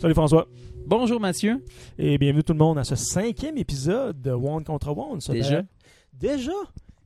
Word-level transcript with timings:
Salut 0.00 0.14
François. 0.14 0.46
Bonjour 0.86 1.18
Mathieu. 1.18 1.64
Et 1.98 2.18
bienvenue 2.18 2.44
tout 2.44 2.52
le 2.52 2.58
monde 2.58 2.78
à 2.78 2.84
ce 2.84 2.94
cinquième 2.94 3.56
épisode 3.56 4.20
de 4.20 4.30
One 4.30 4.64
contre 4.64 4.90
One. 4.96 5.18
Déjà? 5.30 5.56
bal- 5.56 5.66
Déjà? 6.12 6.52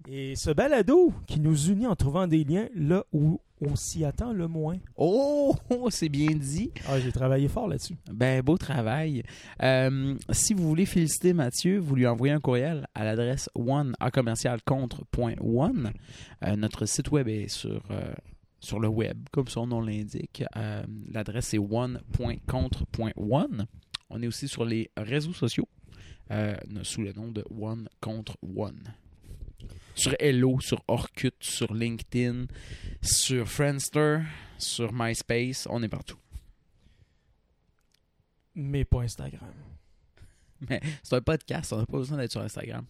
Et 0.08 0.34
ce 0.36 0.50
balado 0.50 1.12
qui 1.28 1.38
nous 1.40 1.56
unit 1.68 1.86
en 1.86 1.94
trouvant 1.94 2.26
des 2.26 2.42
liens 2.44 2.68
là 2.74 3.04
où 3.12 3.40
on 3.60 3.76
s'y 3.76 4.04
attend 4.04 4.32
le 4.32 4.48
moins. 4.48 4.78
Oh, 4.96 5.54
c'est 5.90 6.08
bien 6.08 6.34
dit. 6.34 6.72
Ah, 6.88 7.00
j'ai 7.00 7.12
travaillé 7.12 7.48
fort 7.48 7.68
là-dessus. 7.68 7.96
Ben, 8.10 8.42
beau 8.42 8.56
travail. 8.56 9.22
Euh, 9.62 10.16
si 10.30 10.54
vous 10.54 10.66
voulez 10.66 10.86
féliciter 10.86 11.32
Mathieu, 11.32 11.78
vous 11.78 11.94
lui 11.94 12.06
envoyez 12.06 12.32
un 12.32 12.40
courriel 12.40 12.86
à 12.94 13.04
l'adresse 13.04 13.48
one 13.54 13.94
à 14.00 14.10
commercial 14.10 14.60
contre.one. 14.62 15.92
Euh, 16.44 16.56
notre 16.56 16.86
site 16.86 17.10
web 17.10 17.28
est 17.28 17.48
sur, 17.48 17.82
euh, 17.90 18.12
sur 18.60 18.80
le 18.80 18.88
web, 18.88 19.18
comme 19.30 19.48
son 19.48 19.66
nom 19.66 19.80
l'indique. 19.80 20.44
L'adresse 21.10 21.54
est 21.54 21.58
one.contre.one. 21.58 23.66
On 24.08 24.22
est 24.22 24.26
aussi 24.26 24.48
sur 24.48 24.64
les 24.64 24.90
réseaux 24.96 25.32
sociaux 25.32 25.68
sous 26.82 27.02
le 27.02 27.12
nom 27.12 27.32
de 27.32 27.44
One 27.50 27.88
contre 28.00 28.36
One. 28.56 28.94
Sur 30.00 30.14
Hello, 30.18 30.58
sur 30.60 30.82
Orkut, 30.88 31.34
sur 31.40 31.74
LinkedIn, 31.74 32.46
sur 33.02 33.46
Friendster, 33.46 34.20
sur 34.56 34.92
MySpace, 34.94 35.66
on 35.68 35.82
est 35.82 35.88
partout. 35.88 36.16
Mais 38.54 38.84
pas 38.86 39.02
Instagram. 39.02 39.52
Mais 40.68 40.80
c'est 41.02 41.16
un 41.16 41.20
podcast, 41.20 41.72
on 41.74 41.78
n'a 41.78 41.86
pas 41.86 41.98
besoin 41.98 42.16
d'être 42.18 42.32
sur 42.32 42.40
Instagram. 42.40 42.84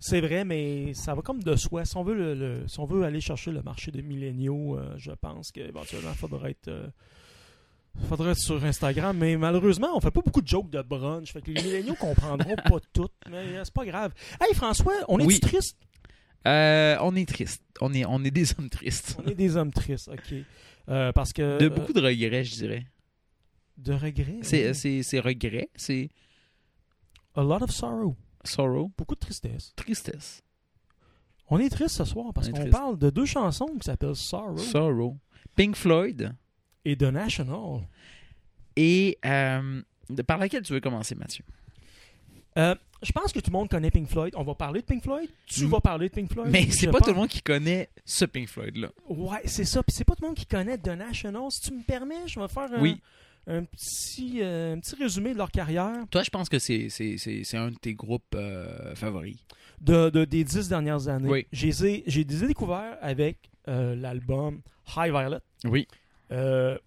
C'est 0.00 0.20
vrai, 0.22 0.44
mais 0.44 0.92
ça 0.94 1.14
va 1.14 1.22
comme 1.22 1.42
de 1.42 1.54
soi. 1.56 1.84
Si 1.84 1.96
on 1.96 2.02
veut, 2.02 2.14
le, 2.14 2.34
le- 2.34 2.68
si 2.68 2.78
on 2.80 2.84
veut 2.86 3.04
aller 3.04 3.20
chercher 3.20 3.50
le 3.52 3.62
marché 3.62 3.90
des 3.90 4.02
milléniaux, 4.02 4.78
euh, 4.78 4.94
je 4.96 5.12
pense 5.12 5.50
qu'éventuellement, 5.52 6.10
il 6.12 6.18
faudrait 6.18 6.50
être, 6.52 6.68
euh, 6.68 6.88
faudrait 8.08 8.32
être 8.32 8.38
sur 8.40 8.62
Instagram. 8.64 9.16
Mais 9.18 9.36
malheureusement, 9.36 9.96
on 9.96 10.00
fait 10.00 10.10
pas 10.10 10.20
beaucoup 10.22 10.42
de 10.42 10.48
jokes 10.48 10.68
de 10.70 10.82
brunch. 10.82 11.32
Fait 11.32 11.40
que 11.40 11.50
les 11.50 11.62
milléniaux 11.62 11.94
comprendront 11.94 12.56
pas 12.56 12.80
tout. 12.92 13.08
Mais 13.30 13.36
euh, 13.56 13.62
c'est 13.64 13.72
pas 13.74 13.86
grave. 13.86 14.12
Hey 14.40 14.54
François, 14.54 14.94
on 15.08 15.18
est 15.18 15.24
Oui. 15.26 15.40
triste? 15.40 15.76
Euh, 16.46 16.96
on 17.00 17.14
est 17.16 17.26
triste. 17.28 17.62
On 17.80 17.92
est, 17.94 18.04
on 18.04 18.22
est 18.24 18.30
des 18.30 18.52
hommes 18.58 18.68
tristes. 18.70 19.16
On 19.24 19.28
est 19.28 19.34
des 19.34 19.56
hommes 19.56 19.72
tristes, 19.72 20.08
ok. 20.08 20.34
Euh, 20.88 21.12
parce 21.12 21.32
que. 21.32 21.58
De 21.58 21.66
euh, 21.66 21.70
beaucoup 21.70 21.92
de 21.92 22.00
regrets, 22.00 22.44
je 22.44 22.54
dirais. 22.56 22.86
de 23.78 23.92
regrets. 23.94 24.38
C'est, 24.42 24.70
oui. 24.84 25.02
c'est, 25.02 25.20
regrets, 25.20 25.70
c'est 25.74 26.08
A 27.34 27.42
lot 27.42 27.62
of 27.62 27.70
sorrow. 27.70 28.16
sorrow, 28.44 28.90
Beaucoup 28.96 29.14
de 29.14 29.20
tristesse. 29.20 29.72
tristesse. 29.76 30.42
On 31.48 31.58
est 31.58 31.68
triste 31.70 31.96
ce 31.96 32.04
soir 32.04 32.32
parce 32.34 32.48
qu'on 32.50 32.70
parle 32.70 32.98
de 32.98 33.10
deux 33.10 33.26
chansons 33.26 33.66
qui 33.78 33.84
s'appellent 33.84 34.16
Sorrow 34.16 34.56
Sorrow. 34.56 35.16
Pink 35.56 35.76
Floyd. 35.76 36.34
et 36.84 36.96
The 36.96 37.02
National. 37.04 37.86
Et 38.76 39.18
euh, 39.24 39.82
par 40.26 40.38
laquelle 40.38 40.62
tu 40.62 40.72
veux 40.72 40.80
commencer, 40.80 41.14
Mathieu? 41.14 41.44
Euh, 42.58 42.74
je 43.02 43.12
pense 43.12 43.32
que 43.32 43.40
tout 43.40 43.50
le 43.50 43.52
monde 43.58 43.68
connaît 43.68 43.90
Pink 43.90 44.08
Floyd. 44.08 44.32
On 44.36 44.44
va 44.44 44.54
parler 44.54 44.80
de 44.80 44.86
Pink 44.86 45.02
Floyd. 45.02 45.28
Tu 45.46 45.64
Mm. 45.64 45.68
vas 45.68 45.80
parler 45.80 46.08
de 46.08 46.14
Pink 46.14 46.32
Floyd. 46.32 46.50
Mais 46.50 46.68
c'est 46.70 46.86
pas 46.86 46.92
pense- 46.98 47.08
tout 47.08 47.12
le 47.12 47.18
monde 47.18 47.28
qui 47.28 47.42
connaît 47.42 47.88
ce 48.04 48.24
Pink 48.24 48.48
Floyd-là. 48.48 48.88
Ouais, 49.08 49.40
c'est 49.44 49.64
ça. 49.64 49.82
Puis 49.82 49.94
c'est 49.96 50.04
pas 50.04 50.14
tout 50.14 50.22
le 50.22 50.28
monde 50.28 50.36
qui 50.36 50.46
connaît 50.46 50.78
The 50.78 50.88
National. 50.88 51.42
Si 51.50 51.60
tu 51.62 51.72
me 51.74 51.82
permets, 51.82 52.26
je 52.26 52.38
vais 52.40 52.48
faire 52.48 52.72
un, 52.72 52.80
Oui. 52.80 53.00
un 53.46 53.64
petit, 53.64 54.38
euh, 54.40 54.74
un 54.74 54.78
petit 54.80 54.94
résumé 54.96 55.32
de 55.32 55.38
leur 55.38 55.50
carrière 55.50 55.92
Toi, 56.10 56.22
je 56.22 56.30
pense 56.30 56.48
que 56.48 56.58
c'est, 56.58 56.88
un 57.54 57.70
de 57.70 57.76
tes 57.76 57.94
groupes 57.94 58.34
euh, 58.36 58.94
favoris. 58.94 59.36
de, 59.80 60.08
de- 60.10 60.24
des 60.24 60.44
dix 60.44 60.68
dernières 60.68 61.08
années. 61.08 61.28
Oui. 61.28 61.46
J'ai 61.52 61.72
j'ai 62.06 62.24
découverts 62.24 62.96
avec 63.02 63.50
euh, 63.68 63.94
l'album 63.96 64.60
High 64.96 65.10
Violet. 65.10 65.40
Oui. 65.64 65.88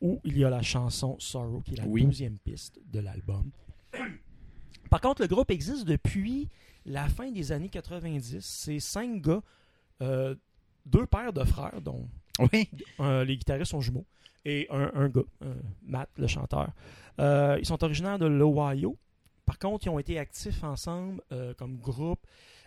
où 0.02 0.20
il 0.24 0.38
y 0.38 0.44
a 0.46 0.50
la 0.50 0.62
chanson 0.62 1.16
Sorrow, 1.20 1.62
qui 1.62 1.74
est 1.74 1.78
la 1.78 1.86
Oui. 1.86 2.06
deuxième 2.06 2.38
piste 2.38 2.80
de 2.92 3.00
l'album. 3.02 3.50
Par 4.90 5.02
contre, 5.02 5.22
le 5.22 5.28
groupe 5.28 5.52
existe 5.52 5.86
depuis 5.86 6.48
la 6.86 7.08
fin 7.10 7.32
des 7.32 7.52
années 7.52 7.70
90. 7.70 8.40
C'est 8.42 8.80
cinq 8.80 9.22
gars, 9.22 9.42
euh, 10.02 10.36
deux 10.86 11.06
paires 11.06 11.34
de 11.34 11.44
frères, 11.44 11.82
dont 11.82 12.08
Oui. 12.54 12.70
euh, 13.00 13.24
les 13.26 13.38
guitaristes 13.38 13.72
sont 13.72 13.82
jumeaux, 13.82 14.06
et 14.46 14.68
un, 14.70 14.92
un 14.94 15.10
gars, 15.10 15.22
euh, 15.44 15.54
Matt, 15.84 16.10
le 16.18 16.28
chanteur. 16.28 16.70
Euh, 17.20 17.58
ils 17.60 17.66
sont 17.66 17.84
originaires 17.84 18.20
de 18.20 18.26
l'Ohio. 18.28 18.96
Par 19.46 19.58
contre, 19.60 19.86
ils 19.88 19.90
ont 19.90 20.00
été 20.00 20.20
actifs 20.20 20.64
ensemble 20.64 21.22
euh, 21.32 21.54
comme 21.56 21.78
groupe 21.78 22.20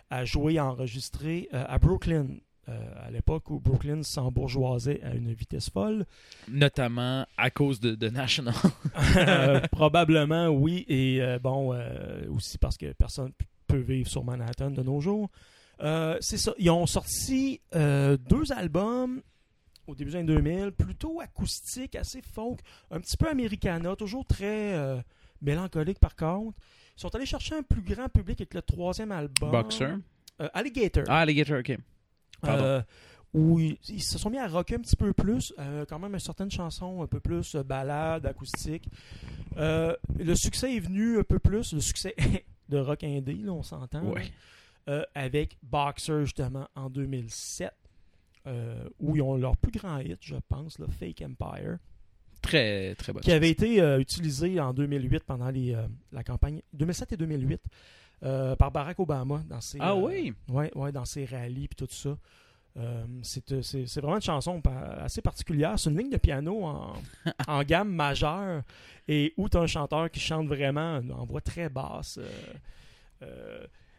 à 0.09 0.25
jouer, 0.25 0.57
à 0.57 0.65
enregistrer 0.65 1.47
à 1.53 1.77
Brooklyn. 1.79 2.27
Euh, 2.71 3.07
à 3.07 3.11
l'époque 3.11 3.49
où 3.49 3.59
Brooklyn 3.59 4.03
s'embourgeoisait 4.03 5.01
à 5.03 5.13
une 5.13 5.33
vitesse 5.33 5.69
folle. 5.69 6.05
Notamment 6.49 7.25
à 7.37 7.49
cause 7.49 7.79
de, 7.79 7.95
de 7.95 8.09
National. 8.09 8.53
Euh, 9.17 9.59
probablement, 9.71 10.47
oui. 10.47 10.85
Et 10.87 11.21
euh, 11.21 11.37
bon, 11.39 11.73
euh, 11.73 12.23
aussi 12.29 12.57
parce 12.57 12.77
que 12.77 12.93
personne 12.93 13.31
peut 13.67 13.77
vivre 13.79 14.09
sur 14.09 14.23
Manhattan 14.23 14.71
de 14.71 14.81
nos 14.83 14.99
jours. 15.01 15.29
Euh, 15.81 16.17
c'est 16.21 16.37
ça. 16.37 16.53
Ils 16.57 16.69
ont 16.69 16.85
sorti 16.85 17.59
euh, 17.75 18.17
deux 18.17 18.51
albums 18.51 19.21
au 19.87 19.95
début 19.95 20.11
des 20.11 20.17
années 20.17 20.27
2000, 20.27 20.71
plutôt 20.71 21.19
acoustiques, 21.19 21.95
assez 21.95 22.21
folk, 22.21 22.59
un 22.91 22.99
petit 22.99 23.17
peu 23.17 23.27
americana, 23.29 23.95
toujours 23.95 24.25
très 24.25 24.73
euh, 24.73 25.01
mélancolique 25.41 25.99
par 25.99 26.15
contre. 26.15 26.57
Ils 26.97 27.01
sont 27.01 27.13
allés 27.15 27.25
chercher 27.25 27.55
un 27.55 27.63
plus 27.63 27.81
grand 27.81 28.07
public 28.09 28.39
avec 28.41 28.53
le 28.53 28.61
troisième 28.61 29.11
album. 29.11 29.51
Boxer. 29.51 29.95
Euh, 30.39 30.49
Alligator. 30.53 31.03
Ah, 31.07 31.19
Alligator, 31.19 31.59
ok. 31.59 31.77
Pardon. 32.41 32.63
Euh, 32.63 32.81
où 33.33 33.59
ils, 33.59 33.77
ils 33.87 34.03
se 34.03 34.17
sont 34.19 34.29
mis 34.29 34.37
à 34.39 34.47
rocker 34.47 34.75
un 34.75 34.79
petit 34.79 34.97
peu 34.97 35.13
plus, 35.13 35.53
euh, 35.57 35.85
quand 35.87 35.99
même 35.99 36.19
certaines 36.19 36.51
chansons 36.51 37.01
un 37.01 37.07
peu 37.07 37.21
plus 37.21 37.55
euh, 37.55 37.63
ballades, 37.63 38.25
acoustiques. 38.25 38.89
Euh, 39.55 39.95
le 40.19 40.35
succès 40.35 40.75
est 40.75 40.79
venu 40.81 41.17
un 41.19 41.23
peu 41.23 41.39
plus, 41.39 41.73
le 41.73 41.79
succès 41.79 42.13
de 42.69 42.77
rock 42.77 43.03
indé, 43.05 43.35
là, 43.35 43.53
on 43.53 43.63
s'entend, 43.63 44.03
Ouais. 44.03 44.31
avec 45.15 45.57
Boxer 45.63 46.25
justement 46.25 46.67
en 46.75 46.89
2007, 46.89 47.71
euh, 48.47 48.89
où 48.99 49.15
ils 49.15 49.21
ont 49.21 49.37
leur 49.37 49.55
plus 49.55 49.71
grand 49.71 49.99
hit, 49.99 50.17
je 50.19 50.35
pense, 50.49 50.77
le 50.79 50.87
Fake 50.87 51.21
Empire, 51.21 51.77
Très, 52.41 52.95
très 52.95 53.13
bonne. 53.13 53.21
qui 53.21 53.31
avait 53.31 53.51
été 53.51 53.77
utilisé 53.99 54.59
en 54.59 54.73
2008 54.73 55.23
pendant 55.23 55.51
les, 55.51 55.77
la 56.11 56.23
campagne 56.23 56.61
2007 56.73 57.13
et 57.13 57.17
2008 57.17 57.61
euh, 58.23 58.55
par 58.55 58.71
Barack 58.71 58.99
Obama 58.99 59.41
dans 59.49 59.61
ses 59.61 59.77
Ah 59.79 59.93
euh, 59.93 60.01
oui? 60.01 60.33
Ouais, 60.49 60.71
ouais, 60.75 60.91
dans 60.91 61.05
ses 61.05 61.25
rallyes 61.25 61.67
puis 61.67 61.75
tout 61.75 61.91
ça. 61.91 62.17
Euh, 62.77 63.05
c'est, 63.23 63.99
vraiment 63.99 64.15
une 64.15 64.21
chanson 64.21 64.61
assez 64.99 65.21
particulière. 65.21 65.77
C'est 65.77 65.89
une 65.89 65.97
ligne 65.97 66.11
de 66.11 66.17
piano 66.17 66.63
en, 66.63 66.93
en 67.47 67.63
gamme 67.63 67.89
majeure 67.89 68.63
et 69.07 69.33
où 69.37 69.49
tu 69.49 69.57
as 69.57 69.61
un 69.61 69.67
chanteur 69.67 70.09
qui 70.09 70.19
chante 70.19 70.47
vraiment 70.47 71.01
en 71.17 71.25
voix 71.25 71.41
très 71.41 71.67
basse. 71.67 72.19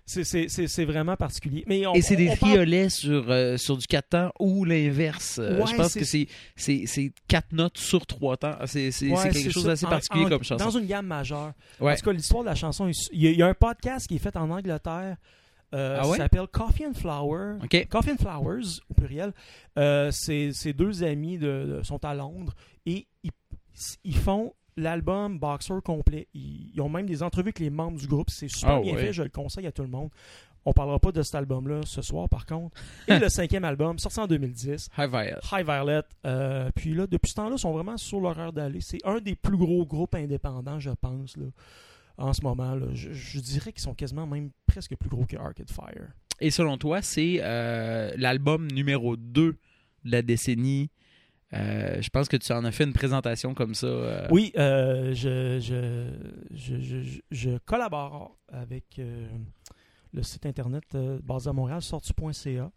C'est, 0.04 0.84
vraiment 0.84 1.16
particulier. 1.16 1.64
Mais 1.66 1.86
on- 1.86 1.94
Et 1.94 2.02
c'est 2.02 2.16
des 2.16 2.28
on 2.30 2.36
parle- 2.36 2.52
triolets 2.52 2.88
sur, 2.90 3.30
euh, 3.30 3.56
sur 3.56 3.76
du 3.76 3.86
4 3.86 4.08
temps 4.10 4.32
ou 4.40 4.64
l'inverse. 4.64 5.38
Euh, 5.38 5.58
Ouais, 5.60 5.66
je 5.70 5.76
pense 5.76 5.94
que 5.94 6.04
c'est, 6.04 6.26
c'est, 6.56 6.84
c'est 6.86 7.12
4 7.28 7.52
notes 7.52 7.78
sur 7.78 8.04
3 8.06 8.36
temps. 8.36 8.56
Ah, 8.58 8.66
C'est, 8.66 8.90
Ouais, 9.08 9.30
quelque 9.30 9.50
chose 9.50 9.64
d'assez 9.64 9.86
particulier 9.86 10.26
en- 10.26 10.28
comme 10.28 10.44
chanson. 10.44 10.64
Dans 10.64 10.70
une 10.78 10.86
gamme 10.86 11.06
majeure. 11.06 11.52
Ouais. 11.80 11.92
En 11.92 11.96
tout 11.96 12.02
cas, 12.04 12.12
l'histoire 12.12 12.42
de 12.42 12.48
la 12.48 12.54
chanson, 12.54 12.90
il 13.12 13.20
y, 13.22 13.26
a, 13.28 13.30
il 13.30 13.36
y 13.38 13.42
a 13.42 13.46
un 13.46 13.54
podcast 13.54 14.06
qui 14.06 14.16
est 14.16 14.18
fait 14.18 14.36
en 14.36 14.50
Angleterre. 14.50 15.16
euh, 15.74 15.98
Ah 16.02 16.16
s'appelle 16.18 16.46
Coffee 16.52 16.84
and 16.86 16.92
Flower. 16.92 17.54
Coffee 17.88 18.10
and 18.10 18.18
Flowers, 18.20 18.80
au 18.90 18.94
pluriel, 18.94 19.32
euh, 19.78 20.10
ces 20.12 20.52
ces 20.52 20.74
deux 20.74 21.02
amis 21.02 21.38
de, 21.38 21.78
de- 21.78 21.82
sont 21.82 22.04
à 22.04 22.12
Londres 22.14 22.52
et 22.84 23.06
ils, 23.24 23.30
ils 24.04 24.16
font 24.16 24.52
l'album 24.76 25.38
Boxer 25.38 25.80
complet. 25.84 26.28
Ils, 26.34 26.70
ils 26.74 26.80
ont 26.80 26.88
même 26.88 27.06
des 27.06 27.22
entrevues 27.22 27.48
avec 27.48 27.58
les 27.58 27.70
membres 27.70 27.98
du 27.98 28.06
groupe. 28.06 28.30
C'est 28.30 28.48
super 28.48 28.76
Ah 28.76 28.80
bien 28.80 28.94
ouais. 28.94 29.00
fait, 29.06 29.12
je 29.12 29.22
le 29.22 29.28
conseille 29.28 29.66
à 29.66 29.72
tout 29.72 29.82
le 29.82 29.88
monde. 29.88 30.10
On 30.64 30.72
parlera 30.72 31.00
pas 31.00 31.10
de 31.10 31.22
cet 31.22 31.34
album-là 31.34 31.80
ce 31.84 32.02
soir, 32.02 32.28
par 32.28 32.46
contre. 32.46 32.76
Et 33.08 33.18
le 33.18 33.28
cinquième 33.28 33.64
album, 33.64 33.98
sorti 33.98 34.20
en 34.20 34.28
2010, 34.28 34.90
High 34.96 35.10
Violet. 35.10 35.34
High 35.52 35.66
Violet. 35.66 36.02
euh, 36.24 36.70
puis 36.74 36.94
là, 36.94 37.06
depuis 37.08 37.30
ce 37.30 37.34
temps-là, 37.34 37.56
ils 37.56 37.60
sont 37.60 37.72
vraiment 37.72 37.96
sur 37.96 38.20
leur 38.20 38.38
heure 38.38 38.52
d'aller. 38.52 38.80
C'est 38.80 39.00
un 39.04 39.18
des 39.20 39.34
plus 39.34 39.56
gros 39.56 39.84
groupes 39.84 40.14
indépendants, 40.14 40.78
je 40.78 40.90
pense, 40.90 41.36
là, 41.36 41.46
en 42.16 42.32
ce 42.32 42.42
moment. 42.42 42.76
Là. 42.76 42.86
Je, 42.94 43.12
je 43.12 43.40
dirais 43.40 43.72
qu'ils 43.72 43.82
sont 43.82 43.94
quasiment 43.94 44.26
même 44.26 44.50
presque 44.68 44.94
plus 44.96 45.08
gros 45.10 45.24
que 45.24 45.36
Arcade 45.36 45.68
Fire. 45.70 46.12
Et 46.40 46.50
selon 46.52 46.78
toi, 46.78 47.02
c'est 47.02 47.38
euh, 47.40 48.12
l'album 48.16 48.68
numéro 48.70 49.16
2 49.16 49.42
de 49.52 49.56
la 50.04 50.22
décennie. 50.22 50.90
Euh, 51.54 52.00
je 52.00 52.08
pense 52.08 52.28
que 52.28 52.36
tu 52.36 52.50
en 52.52 52.64
as 52.64 52.72
fait 52.72 52.84
une 52.84 52.92
présentation 52.94 53.52
comme 53.54 53.74
ça. 53.74 53.86
euh, 53.86 54.26
Oui, 54.30 54.52
euh, 54.56 55.12
je, 55.14 55.58
je, 55.60 56.08
je, 56.56 57.20
je- 57.30 57.58
collabore 57.58 58.38
avec 58.48 58.98
euh, 58.98 59.26
le 60.14 60.22
site 60.22 60.46
internet 60.46 60.96
basé 61.22 61.50
à 61.50 61.52
Montréal, 61.52 61.82
sortu.ca. 61.82 62.70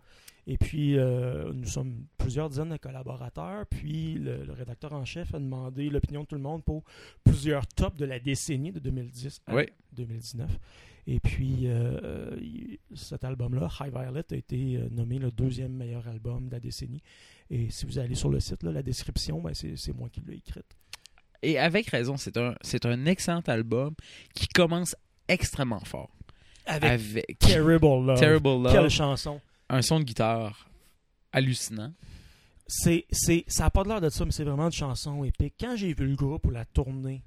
Et 0.47 0.57
puis, 0.57 0.97
euh, 0.97 1.51
nous 1.53 1.65
sommes 1.65 2.05
plusieurs 2.17 2.49
dizaines 2.49 2.69
de 2.69 2.77
collaborateurs. 2.77 3.65
Puis, 3.65 4.13
le, 4.13 4.43
le 4.43 4.53
rédacteur 4.53 4.93
en 4.93 5.03
chef 5.03 5.33
a 5.33 5.39
demandé 5.39 5.89
l'opinion 5.89 6.21
de 6.21 6.27
tout 6.27 6.35
le 6.35 6.41
monde 6.41 6.63
pour 6.63 6.83
plusieurs 7.23 7.65
tops 7.67 7.97
de 7.97 8.05
la 8.05 8.19
décennie 8.19 8.71
de 8.71 8.79
2010 8.79 9.41
à 9.47 9.55
Oui. 9.55 9.63
2019. 9.93 10.49
Et 11.07 11.19
puis, 11.19 11.63
euh, 11.65 12.35
cet 12.95 13.23
album-là, 13.23 13.69
High 13.79 13.91
Violet, 13.91 14.23
a 14.31 14.35
été 14.35 14.77
euh, 14.77 14.87
nommé 14.89 15.19
le 15.19 15.31
deuxième 15.31 15.73
meilleur 15.73 16.07
album 16.07 16.47
de 16.47 16.53
la 16.53 16.59
décennie. 16.59 17.01
Et 17.49 17.69
si 17.69 17.85
vous 17.85 17.99
allez 17.99 18.15
sur 18.15 18.29
le 18.29 18.39
site, 18.39 18.63
là, 18.63 18.71
la 18.71 18.81
description, 18.81 19.39
ben, 19.39 19.53
c'est 19.53 19.93
moi 19.93 20.09
qui 20.09 20.21
l'ai 20.21 20.37
écrite. 20.37 20.65
Et 21.43 21.59
avec 21.59 21.87
raison, 21.87 22.17
c'est 22.17 22.37
un, 22.37 23.05
excellent 23.05 23.43
album 23.45 23.93
qui 24.33 24.47
commence 24.47 24.95
extrêmement 25.27 25.81
fort. 25.81 26.09
Avec, 26.65 26.89
Avec 26.89 27.37
Terrible 27.37 27.85
Love. 28.07 28.19
Terrible 28.19 28.63
Love, 28.63 28.71
Quelle 28.71 28.89
chanson. 28.89 29.39
Un 29.69 29.81
son 29.81 29.99
de 29.99 30.03
guitare 30.05 30.69
hallucinant. 31.31 31.93
C'est, 32.67 33.05
c'est, 33.11 33.43
ça 33.47 33.65
n'a 33.65 33.69
pas 33.69 33.83
de 33.83 33.89
l'air 33.89 34.01
de 34.01 34.09
ça, 34.09 34.25
mais 34.25 34.31
c'est 34.31 34.43
vraiment 34.43 34.65
une 34.65 34.71
chanson 34.71 35.23
épique. 35.23 35.53
Quand 35.59 35.75
j'ai 35.75 35.93
vu 35.93 36.07
le 36.07 36.15
groupe 36.15 36.41
pour 36.43 36.51
la 36.51 36.65
tournée 36.65 37.23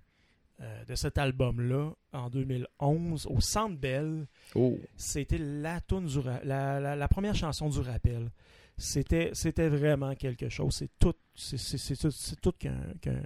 euh, 0.60 0.84
de 0.86 0.94
cet 0.96 1.16
album-là, 1.18 1.92
en 2.12 2.28
2011, 2.30 3.26
au 3.30 3.40
Centre 3.40 3.76
Bell, 3.76 4.26
Oh. 4.56 4.76
c'était 4.96 5.38
la, 5.38 5.80
toune 5.80 6.06
du 6.06 6.18
ra- 6.18 6.40
la, 6.42 6.80
la, 6.80 6.96
la 6.96 7.08
première 7.08 7.36
chanson 7.36 7.68
du 7.68 7.78
rappel. 7.80 8.30
C'était, 8.76 9.30
c'était 9.34 9.68
vraiment 9.68 10.14
quelque 10.16 10.48
chose. 10.48 10.74
C'est 10.74 10.90
tout, 10.98 11.14
c'est, 11.36 11.58
c'est, 11.58 11.78
c'est 11.78 11.96
tout, 11.96 12.10
c'est 12.10 12.40
tout 12.40 12.52
qu'un, 12.52 12.80
qu'un- 13.00 13.22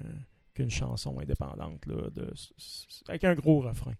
qu'une 0.54 0.70
chanson 0.70 1.18
indépendante, 1.18 1.86
là, 1.86 2.10
de, 2.10 2.30
avec 3.08 3.24
un 3.24 3.34
gros 3.34 3.60
refrain. 3.60 3.94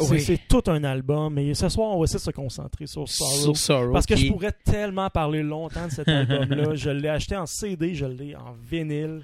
C'est, 0.00 0.10
Oui. 0.10 0.20
c'est 0.20 0.40
tout 0.48 0.62
un 0.68 0.84
album, 0.84 1.34
mais 1.34 1.54
ce 1.54 1.68
soir, 1.68 1.88
on 1.90 1.98
va 1.98 2.04
essayer 2.04 2.18
de 2.18 2.24
se 2.24 2.30
concentrer 2.30 2.86
sur 2.86 3.08
Sorrow. 3.08 3.36
Sur 3.36 3.56
Sorrow. 3.56 3.92
Parce 3.92 4.06
que 4.06 4.14
qui 4.14 4.26
je 4.28 4.32
pourrais 4.32 4.52
tellement 4.64 5.10
parler 5.10 5.42
longtemps 5.42 5.86
de 5.86 5.90
cet 5.92 6.08
album-là. 6.08 6.74
je 6.74 6.90
l'ai 6.90 7.08
acheté 7.08 7.36
en 7.36 7.46
CD, 7.46 7.94
je 7.94 8.06
l'ai 8.06 8.36
en 8.36 8.54
vinyle. 8.70 9.22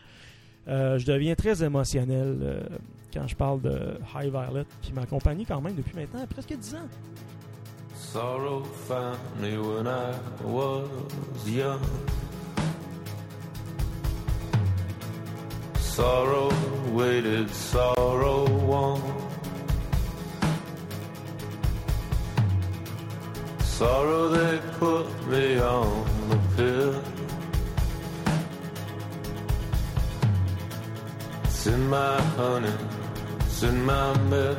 Euh, 0.66 0.98
je 0.98 1.06
deviens 1.06 1.34
très 1.34 1.62
émotionnel 1.62 2.38
euh, 2.42 2.60
quand 3.12 3.28
je 3.28 3.36
parle 3.36 3.60
de 3.60 3.98
High 4.16 4.30
Violet, 4.30 4.64
qui 4.82 4.92
m'a 4.92 5.02
accompagné 5.02 5.44
quand 5.44 5.60
même 5.60 5.74
depuis 5.74 5.94
maintenant 5.94 6.24
presque 6.28 6.56
10 6.56 6.74
ans. 6.74 6.78
Sorrow 7.94 8.62
found 8.88 9.18
me 9.40 9.56
when 9.58 9.86
I 9.86 10.14
was 10.44 10.88
young. 11.48 11.78
Sorrow 15.78 16.50
waited, 16.92 17.48
sorrow 17.50 18.46
won. 18.66 19.00
Sorrow 23.78 24.28
they 24.28 24.60
put 24.78 25.06
me 25.26 25.58
on 25.58 26.04
the 26.28 26.38
pill. 26.54 27.02
It's 31.42 31.66
in 31.66 31.88
my 31.88 32.20
honey, 32.36 32.76
it's 33.40 33.64
in 33.64 33.84
my 33.84 34.16
milk. 34.30 34.58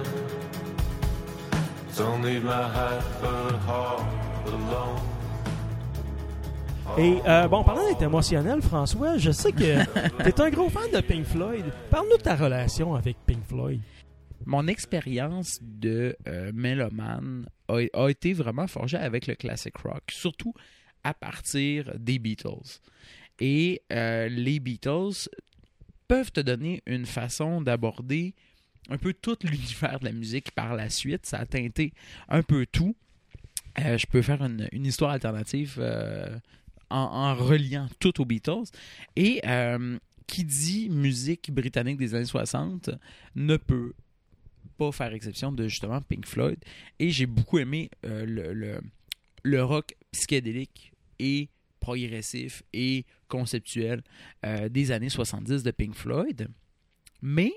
Don't 1.95 2.23
need 2.23 2.44
my 2.44 2.67
hat 2.67 3.03
but 3.21 3.56
heart 3.65 4.03
alone. 4.47 5.00
Et 6.97 7.21
euh, 7.25 7.47
bon, 7.47 7.63
parlant 7.63 7.88
d'être 7.88 8.01
émotionnel, 8.01 8.62
François, 8.62 9.17
je 9.17 9.31
sais 9.31 9.53
que 9.53 9.83
tu 10.23 10.29
es 10.29 10.41
un 10.41 10.50
gros 10.50 10.69
fan 10.69 10.91
de 10.94 11.00
Pink 11.00 11.25
Floyd. 11.25 11.65
Parle-nous 11.89 12.17
de 12.17 12.21
ta 12.21 12.35
relation 12.35 12.95
avec 12.95 13.15
Pink 13.25 13.44
Floyd. 13.47 13.79
Mon 14.45 14.67
expérience 14.67 15.59
de 15.61 16.15
euh, 16.27 16.51
a, 17.67 18.09
été 18.09 18.33
vraiment 18.33 18.67
forgée 18.67 18.97
avec 18.97 19.27
le 19.27 19.35
classic 19.35 19.75
rock, 19.77 20.03
surtout 20.11 20.53
à 21.03 21.13
partir 21.13 21.93
des 21.99 22.19
Beatles. 22.19 22.79
Et 23.39 23.81
euh, 23.91 24.27
les 24.27 24.59
Beatles 24.59 25.29
peuvent 26.07 26.31
te 26.31 26.39
donner 26.39 26.81
une 26.85 27.05
façon 27.05 27.61
d'aborder 27.61 28.33
un 28.89 28.97
peu 28.97 29.13
tout 29.13 29.37
l'univers 29.43 29.99
de 29.99 30.05
la 30.05 30.11
musique 30.11 30.51
par 30.51 30.75
la 30.75 30.89
suite. 30.89 31.25
Ça 31.25 31.39
a 31.39 31.45
teinté 31.45 31.93
un 32.29 32.43
peu 32.43 32.65
tout. 32.65 32.95
Euh, 33.79 33.97
je 33.97 34.07
peux 34.07 34.21
faire 34.21 34.43
une, 34.43 34.85
histoire 34.85 35.11
alternative 35.11 35.77
euh, 35.79 36.39
en, 36.89 36.97
en 36.97 37.35
reliant 37.35 37.88
tout 37.99 38.21
aux 38.21 38.25
Beatles. 38.25 38.65
Et 39.15 39.41
qui 40.27 40.43
dit 40.43 40.89
musique 40.89 41.51
britannique 41.51 41.97
des 41.97 42.15
années 42.15 42.25
60 42.25 42.89
ne 43.35 43.57
peut 43.57 43.93
pas 44.77 44.92
faire 44.92 45.13
exception 45.13 45.51
de 45.51 45.68
justement 45.68 46.01
Pink 46.01 46.25
Floyd. 46.25 46.57
Et 47.00 47.10
j'ai 47.10 47.25
beaucoup 47.25 47.60
aimé 47.60 47.89
euh, 48.06 48.25
le, 48.25 48.54
le, 48.54 48.81
le 49.44 49.63
rock 49.63 49.95
psychédélique 50.12 50.92
et 51.19 51.50
progressif 51.80 52.63
et 52.74 53.06
conceptuel 53.27 54.01
euh, 54.45 54.69
des 54.69 54.92
années 54.92 55.10
70 55.10 55.63
de 55.63 55.72
Pink 55.72 55.94
Floyd. 55.95 56.48
Mais 57.22 57.51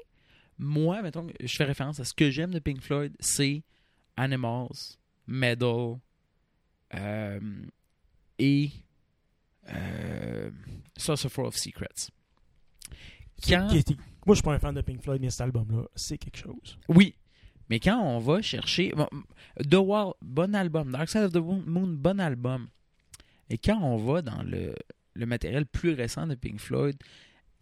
moi, 0.59 1.03
mettons, 1.03 1.27
je 1.41 1.57
fais 1.57 1.65
référence 1.65 2.01
à 2.01 2.05
ce 2.05 2.13
que 2.15 2.31
j'aime 2.31 2.51
de 2.53 2.59
Pink 2.59 2.81
Floyd, 2.83 3.15
c'est 3.21 3.63
Animals, 4.17 4.97
Metal 5.27 5.97
euh, 6.95 7.41
et 8.39 8.71
euh, 9.71 10.51
Saucer 10.97 11.29
of 11.39 11.57
Secrets. 11.57 12.11
Quand- 13.47 13.69
Qui 13.69 13.85
Moi, 14.29 14.35
je 14.35 14.41
suis 14.41 14.45
pas 14.45 14.53
un 14.53 14.59
fan 14.59 14.75
de 14.75 14.83
Pink 14.83 15.03
Floyd, 15.03 15.23
mais 15.23 15.31
cet 15.31 15.41
album-là, 15.41 15.85
c'est 15.95 16.19
quelque 16.19 16.37
chose. 16.37 16.79
Oui, 16.91 17.15
mais 17.71 17.81
quand 17.81 17.99
on 17.99 18.19
va 18.19 18.43
chercher. 18.43 18.93
The 19.59 19.77
Wall, 19.77 20.13
bon 20.21 20.55
album. 20.55 20.93
Dark 20.93 21.09
Side 21.09 21.23
of 21.23 21.33
the 21.33 21.37
Moon, 21.39 21.87
bon 21.97 22.21
album. 22.21 22.69
Et 23.49 23.57
quand 23.57 23.81
on 23.81 23.97
va 23.97 24.21
dans 24.21 24.43
le, 24.43 24.75
matériel 25.25 25.65
plus 25.65 25.95
récent 25.95 26.27
de 26.27 26.35
Pink 26.35 26.61
Floyd, 26.61 26.99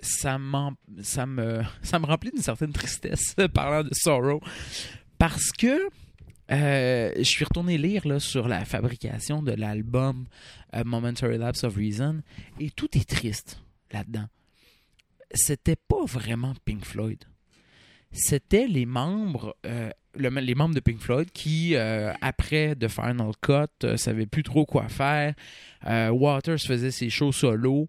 ça, 0.00 0.38
me, 0.38 1.62
remplit 2.04 2.32
d'une 2.32 2.42
certaine 2.42 2.72
tristesse, 2.72 3.36
parlant 3.54 3.84
de 3.84 3.94
Sorrow. 3.94 4.40
Parce 5.18 5.52
que 5.52 5.88
euh, 6.50 7.12
je 7.16 7.22
suis 7.22 7.44
retourné 7.44 7.78
lire 7.78 8.20
sur 8.20 8.48
la 8.48 8.64
fabrication 8.64 9.40
de 9.40 9.52
l'album 9.52 10.26
euh, 10.74 10.82
Momentary 10.84 11.38
Lapse 11.38 11.62
of 11.62 11.76
Reason 11.76 12.22
et 12.58 12.70
tout 12.70 12.98
est 12.98 13.08
triste 13.08 13.62
là-dedans. 13.92 14.26
C'était 15.36 15.76
pas 15.76 16.04
vraiment 16.06 16.54
Pink 16.64 16.84
Floyd 16.84 17.24
c'était 18.12 18.66
les 18.66 18.86
membres, 18.86 19.56
euh, 19.66 19.90
le- 20.14 20.30
les 20.40 20.54
membres 20.54 20.74
de 20.74 20.80
Pink 20.80 21.00
Floyd 21.00 21.28
qui, 21.32 21.74
euh, 21.74 22.14
après 22.22 22.74
The 22.74 22.88
Final 22.88 23.32
Cut, 23.42 23.84
euh, 23.84 23.96
savaient 23.98 24.24
plus 24.26 24.42
trop 24.44 24.64
quoi 24.64 24.88
faire. 24.88 25.34
Waters 25.84 26.60
faisait 26.60 26.92
ses 26.92 27.10
shows 27.10 27.32
solo 27.32 27.88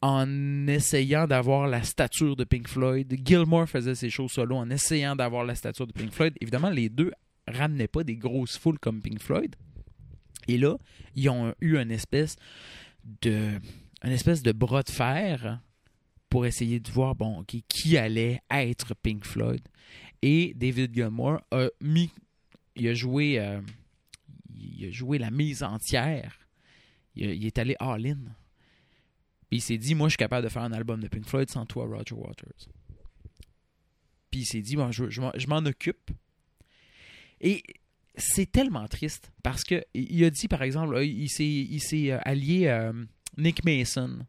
en 0.00 0.66
essayant 0.66 1.28
d'avoir 1.28 1.68
la 1.68 1.84
stature 1.84 2.34
de 2.34 2.42
Pink 2.44 2.66
Floyd. 2.66 3.14
Gilmore 3.24 3.68
faisait 3.68 3.94
ses 3.94 4.10
shows 4.10 4.28
solo 4.28 4.56
en 4.56 4.68
essayant 4.70 5.14
d'avoir 5.14 5.44
la 5.44 5.54
stature 5.54 5.86
de 5.86 5.92
Pink 5.92 6.10
Floyd. 6.12 6.34
Évidemment, 6.40 6.70
les 6.70 6.88
deux 6.88 7.12
ramenaient 7.46 7.88
pas 7.88 8.02
des 8.02 8.16
grosses 8.16 8.58
foules 8.58 8.80
comme 8.80 9.00
Pink 9.00 9.20
Floyd. 9.20 9.54
Et 10.48 10.58
là, 10.58 10.76
ils 11.14 11.28
ont 11.28 11.54
eu 11.60 11.76
une 11.78 11.92
espèce 11.92 12.34
de, 13.20 13.50
une 14.02 14.12
espèce 14.12 14.42
de 14.42 14.50
bras 14.50 14.82
de 14.82 14.90
fer 14.90 15.60
pour 16.32 16.46
essayer 16.46 16.80
de 16.80 16.90
voir 16.90 17.14
bon, 17.14 17.44
qui 17.44 17.98
allait 17.98 18.40
être 18.50 18.94
Pink 18.94 19.26
Floyd. 19.26 19.60
Et 20.22 20.54
David 20.56 20.94
Gilmour 20.94 21.42
a 21.50 21.68
mis, 21.82 22.10
il 22.74 22.88
a 22.88 22.94
joué, 22.94 23.38
euh, 23.38 23.60
il 24.58 24.86
a 24.86 24.90
joué 24.90 25.18
la 25.18 25.30
mise 25.30 25.62
entière. 25.62 26.48
Il, 27.16 27.44
est 27.44 27.58
allé 27.58 27.76
all-in. 27.78 28.16
Puis 29.50 29.58
il 29.58 29.60
s'est 29.60 29.76
dit, 29.76 29.94
moi, 29.94 30.08
je 30.08 30.12
suis 30.12 30.16
capable 30.16 30.44
de 30.44 30.48
faire 30.48 30.62
un 30.62 30.72
album 30.72 31.02
de 31.02 31.08
Pink 31.08 31.26
Floyd 31.26 31.50
sans 31.50 31.66
toi, 31.66 31.84
Roger 31.84 32.14
Waters. 32.14 32.66
Puis 34.30 34.40
il 34.40 34.46
s'est 34.46 34.62
dit, 34.62 34.76
bon, 34.76 34.90
je, 34.90 35.20
m'en- 35.20 35.58
occupe. 35.66 36.12
Et 37.42 37.62
c'est 38.16 38.50
tellement 38.50 38.88
triste 38.88 39.32
parce 39.42 39.64
que 39.64 39.84
il 39.92 40.24
a 40.24 40.30
dit, 40.30 40.48
par 40.48 40.62
exemple, 40.62 40.98
il 41.04 41.28
s'est 41.28 41.44
il 41.44 41.80
s'est, 41.80 42.10
euh, 42.10 42.18
allié 42.24 42.68
euh, 42.68 42.94
Nick 43.36 43.66
Mason, 43.66 44.20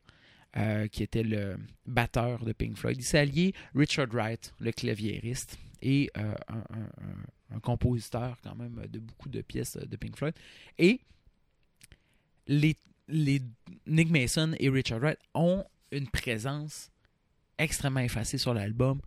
euh, 0.58 0.88
qui 0.88 1.04
était 1.04 1.24
le 1.24 1.58
batteur 1.86 2.46
de 2.46 2.54
Pink 2.54 2.78
Floyd. 2.78 2.98
Il 2.98 3.04
s'est 3.04 3.20
allié 3.20 3.54
Richard 3.76 4.08
Wright, 4.12 4.54
le 4.60 4.72
claviériste, 4.72 5.58
et 5.82 6.10
euh, 6.18 6.34
un, 6.48 6.64
un- 7.56 7.60
compositeur 7.60 8.38
quand 8.44 8.56
même 8.56 8.82
de 8.90 9.00
beaucoup 9.00 9.30
de 9.30 9.42
pièces 9.42 9.78
de 9.78 9.96
Pink 9.96 10.18
Floyd. 10.18 10.34
Et 10.80 11.00
les, 12.48 12.76
les 13.08 13.42
Nick 13.86 14.10
Mason 14.10 14.54
et 14.60 14.70
Richard 14.70 15.00
Wright 15.02 15.20
ont 15.36 15.64
une 15.92 16.08
présence 16.08 16.90
extrêmement 17.60 18.00
effacée 18.00 18.38
sur 18.40 18.54
l'album. 18.54 19.02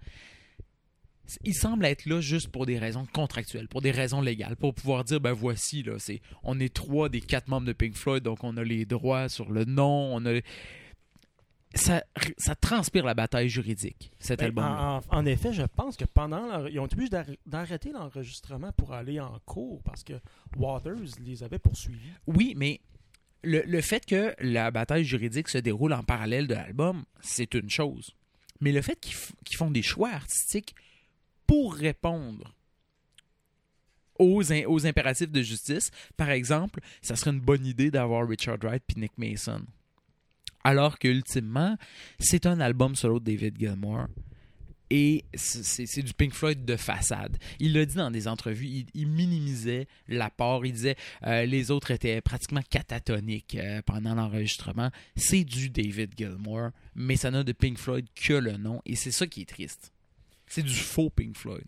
Ils 1.42 1.54
semblent 1.54 1.84
être 1.86 2.06
là 2.06 2.20
juste 2.20 2.48
pour 2.48 2.66
des 2.66 2.78
raisons 2.78 3.04
contractuelles, 3.12 3.66
pour 3.66 3.82
des 3.82 3.90
raisons 3.90 4.20
légales, 4.20 4.54
pour 4.54 4.72
pouvoir 4.74 5.02
dire 5.02 5.20
ben 5.20 5.32
voici 5.32 5.82
là, 5.82 5.96
on 6.44 6.60
est 6.60 6.72
trois 6.72 7.08
des 7.08 7.20
quatre 7.20 7.48
membres 7.48 7.66
de 7.66 7.72
Pink 7.72 7.96
Floyd, 7.96 8.22
donc 8.22 8.44
on 8.44 8.56
a 8.56 8.62
les 8.62 8.84
droits 8.84 9.28
sur 9.28 9.50
le 9.50 9.64
nom, 9.64 10.14
on 10.14 10.24
a 10.24 10.40
ça, 11.74 12.02
ça 12.38 12.54
transpire 12.54 13.04
la 13.04 13.14
bataille 13.14 13.48
juridique, 13.48 14.10
cet 14.18 14.38
Ben, 14.38 14.46
album. 14.46 14.64
en, 14.64 15.00
en- 15.10 15.26
effet, 15.26 15.52
je 15.52 15.62
pense 15.62 15.96
que 15.96 16.04
pendant 16.04 16.46
leur- 16.46 16.68
ils 16.68 16.78
ont 16.80 16.86
été 16.86 16.94
obligés 16.94 17.10
d'arr- 17.10 17.36
d'arrêter 17.46 17.92
l'enregistrement 17.92 18.72
pour 18.72 18.92
aller 18.94 19.20
en 19.20 19.38
cours 19.44 19.82
parce 19.82 20.02
que 20.04 20.14
Waters 20.56 21.18
les 21.24 21.42
avait 21.42 21.58
poursuivis. 21.58 22.10
Oui, 22.26 22.54
mais 22.56 22.80
le, 23.42 23.62
le 23.66 23.80
fait 23.82 24.04
que 24.06 24.34
la 24.40 24.70
bataille 24.70 25.04
juridique 25.04 25.48
se 25.48 25.58
déroule 25.58 25.92
en 25.92 26.02
parallèle 26.02 26.46
de 26.46 26.54
l'album, 26.54 27.04
c'est 27.20 27.52
une 27.54 27.68
chose. 27.70 28.12
Mais 28.60 28.72
le 28.72 28.80
fait 28.80 28.98
qu'ils 28.98 29.56
font 29.56 29.70
des 29.70 29.82
choix 29.82 30.10
artistiques 30.10 30.74
pour 31.46 31.74
répondre 31.74 32.54
aux, 34.18 34.50
in- 34.52 34.64
aux 34.66 34.86
impératifs 34.86 35.30
de 35.30 35.42
justice, 35.42 35.90
par 36.16 36.30
exemple, 36.30 36.80
ça 37.02 37.16
serait 37.16 37.32
une 37.32 37.40
bonne 37.40 37.66
idée 37.66 37.90
d'avoir 37.90 38.26
Richard 38.26 38.56
Wright 38.62 38.82
puis 38.86 38.98
Nick 39.00 39.12
Mason. 39.18 39.62
Alors 40.66 40.98
que 40.98 41.08
ultimement, 41.08 41.76
c'est 42.18 42.44
un 42.46 42.58
album 42.60 42.96
solo 42.96 43.20
de 43.20 43.24
David 43.32 43.58
Gilmour. 43.58 44.06
Et 44.88 45.24
c'est- 45.34 46.00
du 46.02 46.14
Pink 46.14 46.32
Floyd 46.32 46.64
de 46.64 46.76
façade. 46.76 47.36
Il 47.58 47.72
l'a 47.72 47.84
dit 47.84 47.96
dans 47.96 48.10
des 48.12 48.28
entrevues, 48.28 48.66
il, 48.68 48.86
il 48.94 49.08
minimisait 49.08 49.88
l'apport. 50.06 50.64
Il 50.64 50.72
disait 50.72 50.94
euh, 51.24 51.44
les 51.44 51.72
autres 51.72 51.90
étaient 51.90 52.20
pratiquement 52.20 52.62
catatoniques 52.70 53.56
euh, 53.56 53.82
pendant 53.82 54.14
l'enregistrement. 54.14 54.90
C'est 55.16 55.42
du 55.42 55.70
David 55.70 56.12
Gilmour, 56.16 56.70
mais 56.94 57.16
ça 57.16 57.32
n'a 57.32 57.42
de 57.42 57.50
Pink 57.52 57.78
Floyd 57.78 58.06
que 58.14 58.34
le 58.34 58.56
nom. 58.58 58.80
Et 58.86 58.94
c'est 58.94 59.10
ça 59.10 59.26
qui 59.26 59.40
est 59.42 59.48
triste. 59.48 59.92
C'est 60.46 60.62
du 60.62 60.72
faux 60.74 61.10
Pink 61.10 61.36
Floyd. 61.36 61.64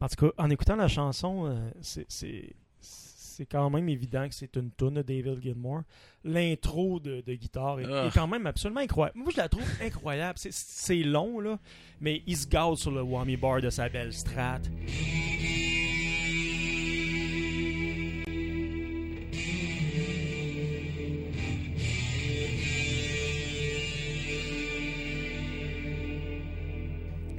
En 0.00 0.08
tout 0.08 0.26
cas, 0.26 0.32
en 0.42 0.48
écoutant 0.48 0.76
la 0.76 0.88
chanson, 0.88 1.46
euh, 1.46 1.70
c'est- 1.82 2.54
c'est 3.36 3.46
quand 3.46 3.68
même 3.70 3.88
évident 3.88 4.28
que 4.28 4.34
c'est 4.34 4.54
une 4.56 4.70
tune 4.72 4.94
de 4.94 5.02
David 5.02 5.42
Gilmour. 5.42 5.82
L'intro 6.24 7.00
de, 7.00 7.20
de 7.20 7.34
guitare 7.34 7.80
est, 7.80 7.84
Ah. 7.90 8.06
est 8.06 8.14
quand 8.14 8.26
même 8.28 8.46
absolument 8.46 8.80
incroyable. 8.80 9.18
Moi, 9.18 9.28
je 9.32 9.36
la 9.38 9.48
trouve 9.48 9.64
incroyable. 9.82 10.38
C'est- 10.38 10.52
C'est 10.52 11.02
long, 11.02 11.40
là, 11.40 11.58
mais 12.00 12.22
il 12.26 12.36
se 12.36 12.46
gâte 12.46 12.76
sur 12.76 12.90
le 12.90 13.02
whammy 13.02 13.36
bar 13.36 13.60
de 13.60 13.70
sa 13.70 13.88
belle 13.88 14.12
strat. 14.12 14.60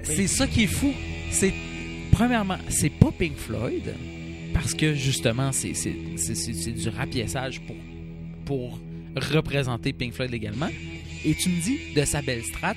C'est 0.03 0.27
ça 0.27 0.47
qui 0.47 0.63
est 0.63 0.67
fou. 0.67 0.93
C'est 1.31 1.53
premièrement, 2.11 2.57
c'est 2.69 2.89
pas 2.89 3.11
Pink 3.11 3.35
Floyd 3.35 3.93
parce 4.55 4.73
que 4.73 4.93
justement, 4.95 5.51
c'est 5.51 5.73
du 5.73 6.89
rapiessage 6.89 7.61
pour 7.61 7.75
pour 8.45 8.79
représenter 9.15 9.91
Pink 9.91 10.13
Floyd 10.13 10.31
légalement. 10.31 10.69
Et 11.25 11.35
tu 11.35 11.49
me 11.49 11.61
dis 11.61 11.93
de 11.93 12.05
sa 12.05 12.21
belle 12.21 12.43
strat, 12.43 12.75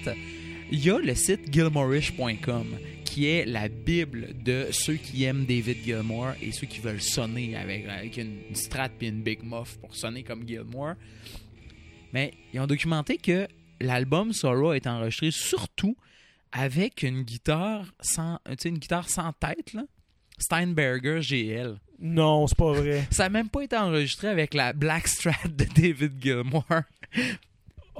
il 0.73 0.85
y 0.85 0.90
a 0.90 0.99
le 0.99 1.14
site 1.14 1.52
gilmorish.com 1.52 2.66
qui 3.04 3.26
est 3.26 3.44
la 3.47 3.68
bible 3.68 4.35
de 4.42 4.66
ceux 4.73 4.94
qui 4.94 5.25
aiment 5.25 5.44
David 5.44 5.85
Gilmour 5.85 6.30
et 6.42 6.50
ceux 6.50 6.66
qui 6.66 6.80
veulent 6.80 7.00
sonner 7.00 7.56
avec, 7.56 7.87
avec 7.87 8.16
une 8.16 8.54
strat 8.54 8.88
puis 8.88 9.08
une 9.08 9.23
big 9.23 9.42
muff 9.44 9.78
pour 9.78 9.94
sonner 9.94 10.25
comme 10.25 10.47
Gilmour. 10.47 10.94
Mais 12.12 12.32
ils 12.52 12.61
ont 12.61 12.66
documenté 12.66 13.18
que 13.18 13.47
l'album 13.80 14.32
Sorrow 14.32 14.73
est 14.73 14.87
enregistré 14.87 15.30
surtout 15.30 15.97
avec 16.50 17.02
une 17.02 17.23
guitare 17.23 17.87
sans, 18.00 18.40
une 18.64 18.78
guitare 18.78 19.08
sans 19.08 19.32
tête, 19.32 19.75
là. 19.75 19.85
Steinberger 20.38 21.21
GL. 21.21 21.76
Non, 22.00 22.47
c'est 22.47 22.57
pas 22.57 22.73
vrai. 22.73 23.07
Ça 23.11 23.25
n'a 23.25 23.28
même 23.30 23.49
pas 23.49 23.62
été 23.62 23.76
enregistré 23.76 24.28
avec 24.28 24.54
la 24.54 24.73
Black 24.73 25.09
Strat 25.09 25.33
de 25.49 25.64
David 25.64 26.12
Gilmour. 26.23 26.64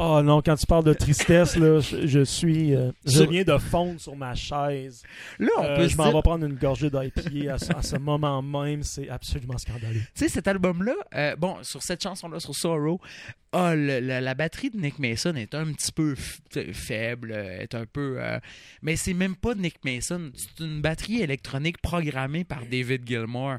Oh 0.01 0.23
non, 0.23 0.43
quand 0.43 0.55
tu 0.55 0.65
parles 0.65 0.85
de 0.85 0.93
tristesse, 0.93 1.57
là, 1.57 1.81
je, 1.81 2.07
je 2.07 2.21
suis. 2.23 2.73
euh, 2.73 2.93
je 3.05 3.25
viens 3.25 3.43
de 3.43 3.59
fondre 3.59 4.01
sur 4.01 4.15
ma 4.15 4.33
chaise. 4.37 5.03
Là, 5.41 5.49
on 5.59 5.65
Euh, 5.65 5.77
peut 5.77 5.89
je 5.89 5.97
m'en 5.97 6.05
dire, 6.05 6.13
vais 6.15 6.23
prendre 6.23 6.47
une 6.47 6.55
gorgée 6.55 6.89
d'IPA 6.89 7.55
à, 7.55 7.59
ce- 7.59 7.73
à 7.73 7.83
ce 7.83 7.97
moment 7.97 8.41
même. 8.41 8.85
C'est 8.85 9.09
absolument 9.09 9.59
scandaleux. 9.59 9.99
tu 9.99 10.07
sais, 10.15 10.29
cet 10.29 10.47
album-là, 10.47 10.95
euh, 11.17 11.35
bon, 11.35 11.57
sur 11.63 11.83
cette 11.83 12.01
chanson-là, 12.01 12.39
sur 12.39 12.55
Sorrow, 12.55 13.01
ah, 13.51 13.75
le- 13.75 13.99
la, 13.99 14.21
la 14.21 14.35
batterie 14.37 14.71
de 14.71 14.77
Nick 14.79 15.01
Mason 15.01 15.35
est 15.35 15.53
un 15.57 15.73
petit 15.73 15.91
peu 15.91 16.15
faible, 16.73 17.33
est 17.33 17.75
un 17.75 17.85
peu... 17.87 18.17
euh, 18.23 18.39
mais 18.83 18.95
c'est 18.95 19.15
même 19.15 19.35
pas 19.35 19.57
Nick 19.57 19.85
Mason, 19.85 20.31
c'est 20.35 20.63
une 20.65 20.81
batterie 20.81 21.23
électronique 21.23 21.79
programmée 21.83 22.45
par 22.45 22.61
David 22.71 23.03
Gilmour. 23.05 23.57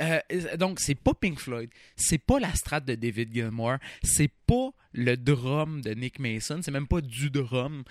Euh, 0.00 0.18
donc, 0.56 0.80
c'est 0.80 0.94
pas 0.96 1.14
Pink 1.14 1.38
Floyd, 1.38 1.70
c'est 1.96 2.18
pas 2.18 2.40
la 2.40 2.52
strat 2.54 2.80
de 2.80 2.94
David 2.96 3.32
Gilmour, 3.32 3.76
c'est 4.02 4.30
pas 4.46 4.70
le 4.92 5.16
drum 5.16 5.82
de 5.82 5.90
Nick 5.94 6.18
Mason, 6.18 6.60
c'est 6.62 6.70
même 6.72 6.88
pas 6.88 7.00
du 7.00 7.30
drum. 7.30 7.84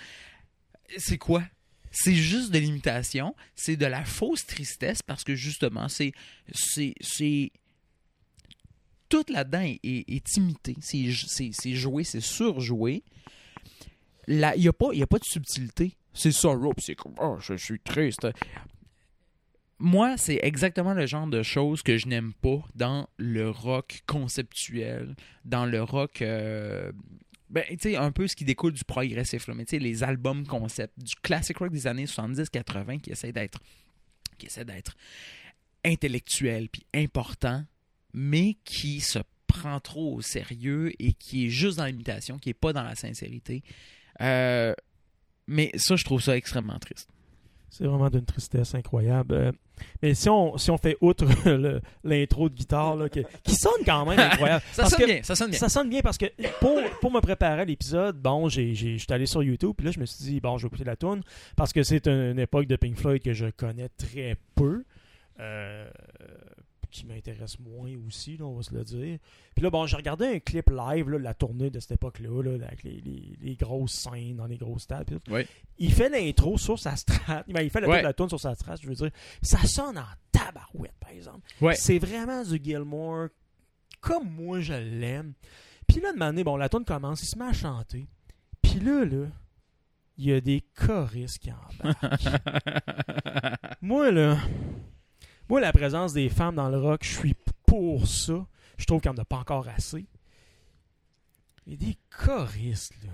C'est 0.97 1.17
quoi? 1.17 1.43
C'est 1.91 2.15
juste 2.15 2.51
de 2.51 2.59
l'imitation, 2.59 3.35
c'est 3.55 3.75
de 3.77 3.85
la 3.85 4.03
fausse 4.03 4.45
tristesse 4.45 5.01
parce 5.01 5.23
que 5.23 5.35
justement, 5.35 5.87
c'est. 5.87 6.11
c'est, 6.51 6.93
tout 9.09 9.23
là-dedans 9.29 9.61
est, 9.61 9.79
est- 9.83 10.09
est 10.09 10.37
imité, 10.37 10.75
c'est, 10.81 11.75
joué, 11.75 12.03
c'est 12.03 12.19
surjoué. 12.21 13.03
Il 14.27 14.37
n'y 14.57 14.67
a, 14.67 14.73
pas- 14.73 14.89
a 14.93 15.05
pas 15.07 15.19
de 15.19 15.23
subtilité. 15.25 15.95
C'est 16.13 16.31
sorrow, 16.31 16.73
puis 16.73 16.83
c'est 16.85 16.95
comme, 16.95 17.15
oh, 17.19 17.37
je 17.39 17.55
suis 17.55 17.79
triste. 17.79 18.27
Moi, 19.79 20.17
c'est 20.17 20.39
exactement 20.43 20.93
le 20.93 21.05
genre 21.05 21.27
de 21.27 21.43
choses 21.43 21.81
que 21.81 21.97
je 21.97 22.07
n'aime 22.07 22.33
pas 22.33 22.63
dans 22.75 23.09
le 23.17 23.49
rock 23.49 24.03
conceptuel, 24.05 25.15
dans 25.45 25.65
le 25.65 25.81
rock. 25.81 26.21
euh, 26.21 26.91
ben, 27.49 27.63
tu 27.69 27.77
sais, 27.79 27.95
un 27.95 28.11
peu 28.11 28.27
ce 28.27 28.35
qui 28.35 28.45
découle 28.45 28.73
du 28.73 28.83
progressif, 28.83 29.47
mais 29.49 29.65
tu 29.65 29.71
sais, 29.71 29.79
les 29.79 30.03
albums 30.03 30.47
concept, 30.47 30.97
du 30.97 31.15
classic 31.15 31.57
rock 31.57 31.71
des 31.71 31.85
années 31.85 32.05
70-80 32.05 33.01
qui 33.01 33.11
essaie 33.11 33.31
d'être 33.31 33.59
qui 34.39 34.47
essaie 34.47 34.65
d'être 34.65 34.95
intellectuel 35.85 36.69
puis 36.69 36.85
important, 36.93 37.63
mais 38.13 38.57
qui 38.63 39.01
se 39.01 39.19
prend 39.47 39.79
trop 39.79 40.15
au 40.15 40.21
sérieux 40.21 40.91
et 40.99 41.13
qui 41.13 41.45
est 41.45 41.49
juste 41.49 41.77
dans 41.77 41.85
l'imitation, 41.85 42.39
qui 42.39 42.49
est 42.49 42.55
pas 42.55 42.73
dans 42.73 42.83
la 42.83 42.95
sincérité. 42.95 43.63
Euh, 44.21 44.73
mais 45.47 45.71
ça, 45.75 45.95
je 45.95 46.03
trouve 46.03 46.21
ça 46.21 46.35
extrêmement 46.35 46.79
triste. 46.79 47.09
C'est 47.75 47.85
vraiment 47.85 48.07
d'une 48.09 48.23
tristesse 48.25 48.75
incroyable. 48.75 49.33
Euh, 49.33 49.51
mais 50.03 50.13
si 50.13 50.29
on, 50.29 50.57
si 50.59 50.69
on 50.69 50.77
fait 50.77 50.95
outre 51.01 51.25
l'intro 52.03 52.47
de 52.47 52.53
guitare, 52.53 52.95
là, 52.95 53.09
qui 53.09 53.23
sonne 53.55 53.83
quand 53.83 54.05
même 54.05 54.19
incroyable. 54.19 54.63
Ça 54.71 54.83
Parce 54.83 54.91
sonne 54.95 55.01
que- 55.01 55.11
bien, 55.11 55.23
ça 55.23 55.35
sonne 55.35 55.49
bien. 55.49 55.59
Ça 55.59 55.69
sonne 55.69 55.89
bien 55.89 56.01
parce 56.01 56.19
que 56.19 56.27
pour, 56.59 56.79
pour 57.01 57.11
me 57.11 57.19
préparer 57.19 57.61
à 57.61 57.65
l'épisode, 57.65 58.15
bon, 58.21 58.47
j'étais 58.47 59.11
allé 59.11 59.25
sur 59.25 59.41
YouTube, 59.41 59.73
puis 59.75 59.85
là, 59.87 59.91
je 59.91 59.99
me 59.99 60.05
suis 60.05 60.23
dit, 60.23 60.39
bon, 60.39 60.57
je 60.59 60.63
vais 60.63 60.67
écouter 60.67 60.83
la 60.83 60.95
tune 60.95 61.21
parce 61.55 61.73
que 61.73 61.81
c'est 61.81 62.05
une, 62.07 62.31
une 62.33 62.39
époque 62.39 62.67
de 62.67 62.75
Pink 62.75 62.95
Floyd 62.95 63.23
que 63.23 63.33
je 63.33 63.47
connais 63.47 63.89
très 63.89 64.37
peu, 64.53 64.83
euh, 65.39 65.89
qui 66.93 67.05
m'intéresse 67.05 67.59
moins 67.59 67.91
aussi, 68.07 68.37
là, 68.37 68.45
on 68.45 68.55
va 68.55 68.63
se 68.63 68.73
le 68.73 68.83
dire. 68.83 69.19
Puis 69.55 69.63
là, 69.63 69.69
bon, 69.69 69.85
j'ai 69.85 69.95
regardé 69.97 70.25
un 70.27 70.39
clip 70.39 70.69
live 70.69 71.09
là, 71.09 71.17
de 71.17 71.23
la 71.23 71.33
tournée 71.33 71.69
de 71.69 71.79
cette 71.79 71.91
époque-là, 71.93 72.41
là, 72.43 72.65
avec 72.67 72.83
les, 72.83 73.01
les- 73.01 73.35
les 73.41 73.55
grosses 73.55 73.91
scènes 73.93 74.37
dans 74.37 74.45
les 74.47 74.57
grosses 74.57 74.83
stades. 74.83 75.07
tout. 75.07 75.35
Il 75.79 75.91
fait 75.93 76.09
l'intro 76.09 76.57
sur 76.57 76.79
sa 76.79 76.95
strat. 76.95 77.43
Ben, 77.47 77.61
il 77.61 77.69
fait 77.69 77.81
la, 77.81 77.89
Ouais. 77.89 78.01
la 78.01 78.13
tune 78.13 78.29
sur 78.29 78.39
sa 78.39 78.55
strat, 78.55 78.75
je 78.81 78.87
veux 78.87 78.95
dire. 78.95 79.11
Ça 79.41 79.59
sonne 79.65 79.97
en 79.97 80.05
tabarouette, 80.31 80.93
par 80.99 81.09
exemple. 81.11 81.41
Ouais. 81.61 81.75
C'est 81.75 81.99
vraiment 81.99 82.43
du 82.43 82.59
Gilmore 82.63 83.27
comme 83.99 84.29
moi 84.29 84.59
je 84.59 84.73
l'aime. 84.73 85.33
Puis 85.87 85.99
là, 86.01 86.13
de 86.13 86.17
manière, 86.17 86.45
bon, 86.45 86.55
la 86.57 86.69
tune 86.69 86.85
commence, 86.85 87.23
il 87.23 87.27
se 87.27 87.37
met 87.37 87.45
à 87.45 87.53
chanter. 87.53 88.07
Puis 88.61 88.79
là, 88.79 89.03
là, 89.05 89.27
il 90.17 90.25
y 90.25 90.33
a 90.33 90.41
des 90.41 90.61
choristes 90.75 91.39
qui 91.39 91.51
embarquent. 91.51 92.21
moi, 93.81 94.11
là, 94.11 94.37
moi, 95.53 95.61
la 95.61 95.71
présence 95.71 96.13
des 96.13 96.29
femmes 96.29 96.55
dans 96.55 96.69
le 96.69 96.79
rock, 96.79 97.01
je 97.03 97.15
suis 97.15 97.35
pour 97.67 98.07
ça. 98.07 98.43
Je 98.79 98.85
trouve 98.85 99.01
qu'il 99.01 99.11
n'y 99.11 99.19
en 99.19 99.21
a 99.21 99.25
pas 99.25 99.37
encore 99.37 99.67
assez. 99.67 100.07
Il 101.67 101.73
y 101.73 101.75
a 101.75 101.77
des 101.91 101.97
choristes, 102.09 102.95
là. 103.03 103.11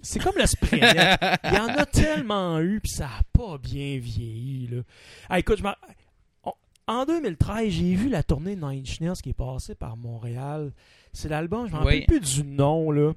C'est 0.00 0.18
comme 0.22 0.38
le 0.38 0.46
spray. 0.46 0.80
Il 1.44 1.54
y 1.54 1.58
en 1.58 1.68
a 1.68 1.84
tellement 1.84 2.58
eu, 2.60 2.80
puis 2.80 2.90
ça 2.90 3.04
n'a 3.04 3.20
pas 3.34 3.58
bien 3.58 3.98
vieilli. 3.98 4.66
Là. 4.68 4.80
Ah, 5.28 5.38
écoute, 5.38 5.58
je 5.58 6.50
en 6.86 7.04
2013, 7.04 7.68
j'ai 7.70 7.94
vu 7.94 8.08
la 8.08 8.22
tournée 8.22 8.56
Nine 8.56 8.80
Inch 8.80 8.98
Nails 9.00 9.16
qui 9.22 9.28
est 9.28 9.34
passée 9.34 9.74
par 9.74 9.98
Montréal. 9.98 10.72
C'est 11.12 11.28
l'album, 11.28 11.66
je 11.68 11.72
m'en 11.72 11.80
Oui. 11.84 12.00
rappelle 12.00 12.06
plus 12.06 12.20
du 12.20 12.44
nom. 12.44 12.90
Là. 12.90 13.12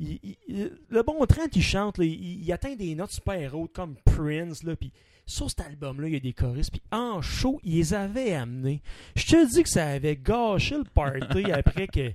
Il- 0.00 0.18
il- 0.22 0.36
il- 0.48 0.72
le 0.88 1.02
bon 1.02 1.24
train 1.26 1.48
qui 1.48 1.60
chante, 1.60 1.98
là, 1.98 2.04
il, 2.06 2.42
il 2.42 2.50
atteint 2.52 2.74
des 2.74 2.94
notes 2.94 3.12
super 3.12 3.54
hautes 3.54 3.72
comme 3.74 3.94
Prince. 4.06 4.62
Là, 4.62 4.74
puis 4.74 4.90
sur 5.26 5.48
cet 5.48 5.60
album-là, 5.62 6.08
il 6.08 6.14
y 6.14 6.16
a 6.16 6.20
des 6.20 6.32
choristes. 6.32 6.70
Puis 6.70 6.82
en 6.92 7.22
show, 7.22 7.60
ils 7.64 7.76
les 7.76 7.94
avaient 7.94 8.34
amenés. 8.34 8.82
Je 9.16 9.24
te 9.26 9.50
dis 9.54 9.62
que 9.62 9.68
ça 9.68 9.86
avait 9.88 10.16
gâché 10.16 10.76
le 10.76 10.84
party 10.84 11.50
après 11.52 11.86
que 11.88 12.12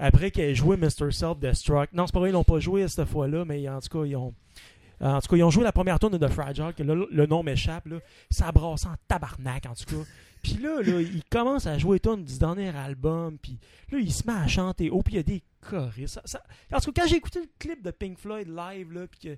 après 0.00 0.30
qu'elle 0.30 0.54
joué 0.54 0.76
Mr. 0.76 1.10
Self-Destruct. 1.10 1.92
Non, 1.92 2.06
c'est 2.06 2.12
pas 2.12 2.20
vrai, 2.20 2.30
ils 2.30 2.32
l'ont 2.32 2.44
pas 2.44 2.60
joué 2.60 2.86
cette 2.86 3.08
fois-là, 3.08 3.44
mais 3.44 3.68
en 3.68 3.80
tout 3.80 3.98
cas, 3.98 4.04
ils 4.06 4.14
ont. 4.16 4.32
En 5.00 5.20
tout 5.20 5.28
cas, 5.28 5.36
ils 5.36 5.42
ont 5.44 5.50
joué 5.50 5.62
la 5.64 5.70
première 5.72 5.98
tourne 6.00 6.16
de 6.18 6.24
The 6.26 6.30
Fragile, 6.30 6.72
que 6.76 6.82
là, 6.82 6.94
le 7.10 7.26
nom 7.26 7.42
m'échappe, 7.44 7.86
là. 7.86 7.98
Ça 8.30 8.50
brasse 8.52 8.84
en 8.86 8.94
tabarnak, 9.06 9.66
en 9.66 9.74
tout 9.74 9.84
cas. 9.96 10.02
Puis 10.42 10.54
là, 10.54 10.80
là, 10.82 11.00
il 11.00 11.22
commence 11.30 11.66
à 11.66 11.78
jouer 11.78 11.98
tonne 12.00 12.24
du 12.24 12.36
dernier 12.38 12.68
album, 12.76 13.38
puis 13.38 13.58
là, 13.92 13.98
il 13.98 14.12
se 14.12 14.24
met 14.26 14.32
à 14.36 14.46
chanter 14.48 14.90
haut, 14.90 15.02
puis 15.02 15.14
il 15.14 15.16
y 15.16 15.20
a 15.20 15.22
des 15.24 15.42
choristes. 15.60 16.14
Ça- 16.14 16.22
ça- 16.24 16.42
En 16.72 16.80
tout 16.80 16.90
cas, 16.92 17.02
quand 17.02 17.08
j'ai 17.08 17.16
écouté 17.16 17.40
le 17.40 17.48
clip 17.60 17.82
de 17.84 17.90
Pink 17.92 18.18
Floyd 18.18 18.48
live, 18.48 18.92
là, 18.92 19.06
puis 19.08 19.20
que 19.20 19.36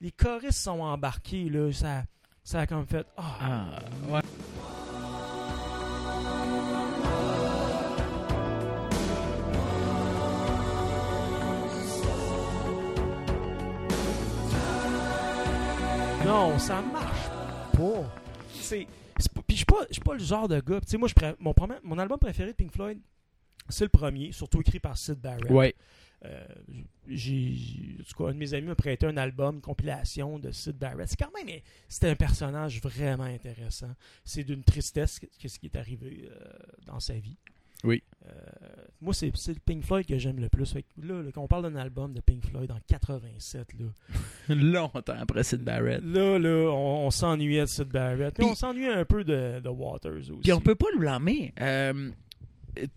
les 0.00 0.10
choristes 0.12 0.58
sont 0.58 0.80
embarqués, 0.80 1.48
là, 1.48 1.72
ça, 1.72 2.04
ça 2.44 2.60
a 2.60 2.66
comme 2.66 2.86
fait. 2.86 3.06
Ah. 3.16 3.38
ah, 3.40 4.12
ouais. 4.12 4.20
Non, 16.24 16.58
ça 16.58 16.80
marche 16.80 17.28
pas. 17.72 18.04
C'est, 18.60 18.86
puis 19.46 19.56
je 19.56 19.56
suis 19.56 19.64
pas, 19.64 19.86
pas 20.04 20.14
le 20.14 20.20
genre 20.20 20.48
de 20.48 20.60
gars. 20.60 20.80
Moi, 20.98 21.08
mon, 21.38 21.52
premier, 21.52 21.74
mon 21.82 21.98
album 21.98 22.18
préféré 22.18 22.50
de 22.50 22.56
Pink 22.56 22.72
Floyd, 22.72 22.98
c'est 23.68 23.84
le 23.84 23.90
premier, 23.90 24.32
surtout 24.32 24.60
écrit 24.60 24.80
par 24.80 24.96
Sid 24.96 25.18
Barrett. 25.20 25.74
Euh, 26.24 26.44
j'ai, 27.08 27.56
en 28.00 28.02
tout 28.04 28.22
cas, 28.22 28.30
un 28.30 28.34
de 28.34 28.38
mes 28.38 28.54
amis 28.54 28.68
m'a 28.68 28.74
prêté 28.74 29.06
un 29.06 29.16
album, 29.16 29.56
une 29.56 29.60
compilation 29.60 30.38
de 30.38 30.52
Sid 30.52 30.76
Barrett. 30.78 31.08
C'est 31.08 31.18
quand 31.18 31.32
même, 31.34 31.58
c'était 31.88 32.10
un 32.10 32.14
personnage 32.14 32.80
vraiment 32.80 33.24
intéressant. 33.24 33.90
C'est 34.24 34.44
d'une 34.44 34.62
tristesse 34.62 35.20
qu'est-ce 35.38 35.58
qui 35.58 35.66
est 35.66 35.76
arrivé 35.76 36.28
euh, 36.30 36.44
dans 36.86 37.00
sa 37.00 37.14
vie. 37.14 37.36
Oui. 37.84 38.02
Euh, 38.26 38.30
moi, 39.00 39.12
c'est, 39.12 39.26
le 39.26 39.58
Pink 39.66 39.82
Floyd 39.82 40.06
que 40.06 40.16
j'aime 40.16 40.38
le 40.38 40.48
plus. 40.48 40.72
Fait 40.72 40.82
que 40.82 40.88
là, 41.02 41.20
là, 41.20 41.30
quand 41.34 41.42
on 41.42 41.48
parle 41.48 41.64
d'un 41.64 41.80
album 41.80 42.12
de 42.12 42.20
Pink 42.20 42.44
Floyd 42.46 42.70
en 42.70 42.78
87, 42.86 43.72
là, 43.80 43.86
Longtemps 44.54 45.14
après 45.18 45.42
Sid 45.42 45.62
Barrett. 45.62 46.00
Là, 46.04 46.38
là, 46.38 46.70
on, 46.70 47.06
on 47.06 47.10
s'ennuyait 47.10 47.62
de 47.62 47.66
Sid 47.66 47.88
Barrett. 47.88 48.34
Puis 48.34 48.44
Puis- 48.44 48.52
on 48.52 48.54
s'ennuyait 48.54 48.92
un 48.92 49.04
peu 49.04 49.24
de, 49.24 49.58
de 49.58 49.68
Waters 49.68 50.18
aussi. 50.30 50.40
Puis 50.42 50.52
on 50.52 50.60
peut 50.60 50.76
pas 50.76 50.86
le 50.94 51.00
blâmer. 51.00 51.52
Euh, 51.60 52.10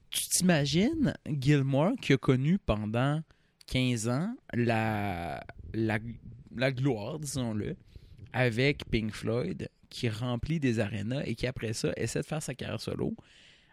tu 0.10 0.22
t'imagines 0.30 1.14
Gilmore 1.28 1.94
qui 2.02 2.14
a 2.14 2.18
connu 2.18 2.58
pendant 2.58 3.22
15 3.68 4.10
ans 4.10 4.36
la, 4.54 5.44
la, 5.74 6.00
la 6.56 6.72
gloire, 6.72 7.20
disons-le, 7.20 7.76
avec 8.34 8.86
Pink 8.90 9.12
Floyd, 9.12 9.70
qui 9.90 10.10
remplit 10.10 10.60
des 10.60 10.80
arénas 10.80 11.24
et 11.26 11.36
qui 11.36 11.48
après 11.48 11.74
ça 11.74 11.92
essaie 11.98 12.22
de 12.22 12.26
faire 12.26 12.42
sa 12.44 12.54
carrière 12.54 12.82
solo 12.82 13.16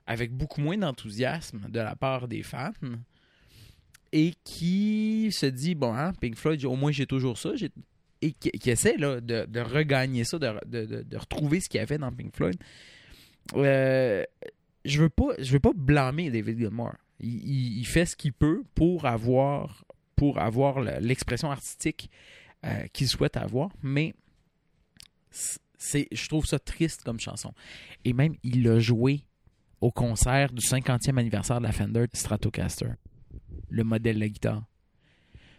avec 0.06 0.32
beaucoup 0.32 0.60
moins 0.60 0.76
d'enthousiasme 0.76 1.66
de 1.68 1.78
la 1.80 1.94
part 1.96 2.26
des 2.28 2.42
fans 2.42 2.72
et 4.12 4.34
qui 4.44 5.30
se 5.32 5.46
dit 5.46 5.74
bon 5.74 5.94
hein, 5.94 6.12
Pink 6.20 6.36
Floyd 6.36 6.64
au 6.64 6.76
moins 6.76 6.92
j'ai 6.92 7.06
toujours 7.06 7.38
ça 7.38 7.50
et 8.20 8.32
qui, 8.32 8.70
essaie 8.70 8.96
là, 8.98 9.20
de, 9.20 9.46
de 9.46 9.60
regagner 9.60 10.24
ça 10.24 10.38
de, 10.38 10.52
de- 10.66 10.86
de- 10.86 11.02
de 11.02 11.16
retrouver 11.16 11.60
ce 11.60 11.68
qu'il 11.68 11.78
y 11.78 11.82
avait 11.82 11.98
dans 11.98 12.12
Pink 12.12 12.34
Floyd. 12.36 12.56
Euh, 13.54 14.22
je 14.84 15.00
veux 15.02 15.08
pas 15.08 15.28
je 15.38 15.52
veux 15.52 15.60
pas 15.60 15.72
blâmer 15.74 16.30
David 16.30 16.58
Gilmour. 16.58 16.92
Il, 17.20 17.84
fait 17.86 18.04
ce 18.04 18.16
qu'il 18.16 18.32
peut 18.32 18.64
pour 18.74 19.06
avoir 19.06 19.84
pour 20.16 20.38
avoir 20.40 20.80
le- 20.80 20.98
l'expression 21.00 21.50
artistique 21.50 22.10
euh, 22.64 22.86
qu'il 22.92 23.06
souhaite 23.06 23.36
avoir, 23.36 23.70
mais 23.80 24.14
c'est 25.78 26.08
je 26.10 26.28
trouve 26.28 26.46
ça 26.46 26.58
triste 26.58 27.02
comme 27.04 27.20
chanson. 27.20 27.52
Et 28.04 28.12
même 28.12 28.34
il 28.42 28.64
l'a 28.64 28.80
joué 28.80 29.24
au 29.80 29.90
concert 29.90 30.52
du 30.52 30.60
50e 30.64 31.18
anniversaire 31.18 31.58
de 31.58 31.64
la 31.64 31.72
Fender 31.72 32.06
Stratocaster, 32.12 32.92
le 33.68 33.84
modèle 33.84 34.18
de 34.18 34.26
guitare. 34.26 34.64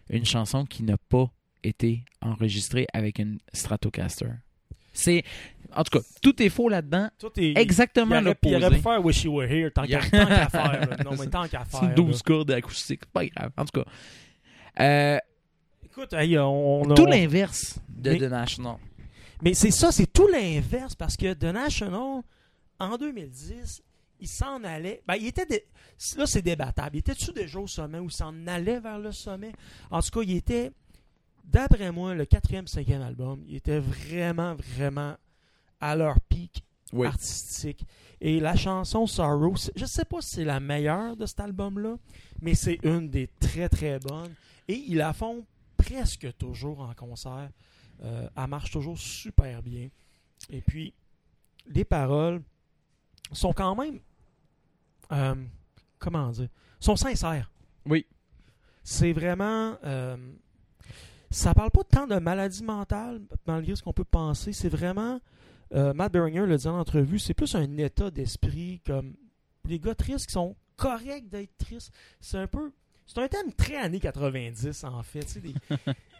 Une 0.09 0.25
chanson 0.25 0.65
qui 0.65 0.83
n'a 0.83 0.97
pas 0.97 1.31
été 1.63 2.03
enregistrée 2.21 2.87
avec 2.93 3.19
une 3.19 3.39
Stratocaster. 3.53 4.31
C'est 4.93 5.23
en 5.75 5.83
tout 5.83 5.99
cas, 5.99 6.05
tout 6.21 6.41
est 6.41 6.49
faux 6.49 6.69
là-dedans. 6.69 7.09
Tout 7.19 7.31
est. 7.37 7.57
Exactement 7.57 8.17
aurait, 8.19 8.35
il 8.43 8.55
aurait 8.55 8.69
pu 8.75 8.81
faire 8.81 9.03
Wish 9.03 9.23
You 9.23 9.33
Were 9.37 9.51
Here 9.51 9.71
tant 9.71 9.85
qu'à 9.85 9.99
qu'à 9.99 10.49
faire. 10.49 10.87
là. 10.89 10.97
Non, 11.05 11.11
mais 11.19 11.27
tant 11.27 11.47
qu'à 11.47 11.63
C'est 11.69 11.77
faire. 11.79 11.89
une 11.89 11.95
12 11.95 12.15
là. 12.17 12.21
cordes 12.25 12.51
acoustique, 12.51 13.01
c'est 13.03 13.11
pas 13.11 13.25
grave. 13.25 13.51
En 13.57 13.65
tout 13.65 13.81
cas, 13.81 13.89
Euh, 14.79 15.17
Écoute, 15.85 16.13
hey, 16.13 16.37
on, 16.39 16.81
on- 16.81 16.93
tout 16.95 17.03
on- 17.03 17.05
l'inverse 17.09 17.77
de 17.89 18.11
Mais- 18.11 18.17
The 18.17 18.23
National. 18.23 18.77
Mais 19.43 19.53
c'est 19.53 19.71
ça, 19.71 19.91
c'est 19.91 20.11
tout 20.11 20.27
l'inverse 20.27 20.95
parce 20.95 21.15
que 21.17 21.33
The 21.33 21.43
National, 21.53 22.21
en 22.79 22.97
2010, 22.97 23.81
il 24.19 24.27
s'en 24.27 24.63
allait. 24.63 25.03
Ben, 25.07 25.15
il 25.15 25.27
était. 25.27 25.45
dé- 25.45 25.65
Là, 26.17 26.25
c'est 26.25 26.41
débattable. 26.41 26.95
Il 26.95 26.99
était-tu 26.99 27.31
déjà 27.33 27.59
au 27.59 27.67
sommet 27.67 27.99
ou 27.99 28.05
il 28.05 28.11
s'en 28.11 28.33
allait 28.47 28.79
vers 28.79 28.97
le 28.99 29.11
sommet 29.11 29.51
En 29.91 30.01
tout 30.01 30.09
cas, 30.11 30.21
il 30.25 30.35
était, 30.37 30.71
d'après 31.43 31.91
moi, 31.91 32.15
le 32.15 32.25
quatrième, 32.25 32.67
cinquième 32.67 33.01
album. 33.01 33.43
Il 33.47 33.55
était 33.57 33.79
vraiment, 33.79 34.55
vraiment 34.55 35.15
à 35.83 35.95
leur 35.95 36.19
pic 36.21 36.63
Oui. 36.93 37.07
artistique. 37.07 37.85
Et 38.21 38.39
la 38.39 38.55
chanson 38.55 39.05
Sorrow, 39.05 39.53
je 39.75 39.85
sais 39.85 40.05
pas 40.05 40.21
si 40.21 40.35
c'est 40.35 40.45
la 40.45 40.59
meilleure 40.61 41.17
de 41.17 41.25
cet 41.25 41.41
album-là, 41.41 41.97
mais 42.41 42.55
c'est 42.55 42.79
une 42.83 43.09
des 43.09 43.27
très, 43.39 43.67
très 43.67 43.99
bonnes. 43.99 44.33
Et 44.67 44.75
ils 44.75 44.95
la 44.97 45.11
font 45.13 45.45
presque 45.77 46.27
toujours 46.37 46.79
en 46.79 46.93
concert. 46.93 47.49
Euh, 48.03 48.29
elle 48.35 48.47
marche 48.47 48.71
toujours 48.71 48.97
super 48.97 49.61
bien. 49.61 49.89
Et 50.49 50.61
puis, 50.61 50.93
les 51.67 51.83
paroles 51.83 52.41
sont 53.33 53.51
quand 53.53 53.75
même. 53.75 53.99
euh, 55.11 55.35
comment 55.99 56.29
dire 56.31 56.47
sont 56.79 56.95
sincères. 56.95 57.51
Oui. 57.85 58.05
C'est 58.83 59.11
vraiment. 59.13 59.77
euh, 59.83 60.17
ça 61.29 61.53
parle 61.53 61.71
pas 61.71 61.83
tant 61.83 62.07
de 62.07 62.15
maladie 62.19 62.63
mentale, 62.63 63.21
malgré 63.47 63.75
ce 63.75 63.81
qu'on 63.83 63.93
peut 63.93 64.03
penser. 64.05 64.53
C'est 64.53 64.69
vraiment. 64.69 65.19
Euh, 65.73 65.93
Matt 65.93 66.11
Beringer 66.11 66.45
le 66.45 66.57
dit 66.57 66.67
en 66.67 66.79
entrevue, 66.79 67.19
c'est 67.19 67.33
plus 67.33 67.53
un 67.55 67.77
état 67.77 68.11
d'esprit 68.11 68.81
comme. 68.85 69.15
Les 69.65 69.79
gars 69.79 69.95
tristes 69.95 70.27
qui 70.27 70.33
sont 70.33 70.55
corrects 70.75 71.29
d'être 71.29 71.55
tristes. 71.57 71.91
C'est 72.19 72.37
un 72.37 72.47
peu. 72.47 72.71
C'est 73.05 73.19
un 73.19 73.27
thème 73.27 73.53
très 73.53 73.77
années 73.77 73.99
90, 73.99 74.83
en 74.83 75.03
fait. 75.03 75.21
Tu 75.21 75.25
sais, 75.27 75.41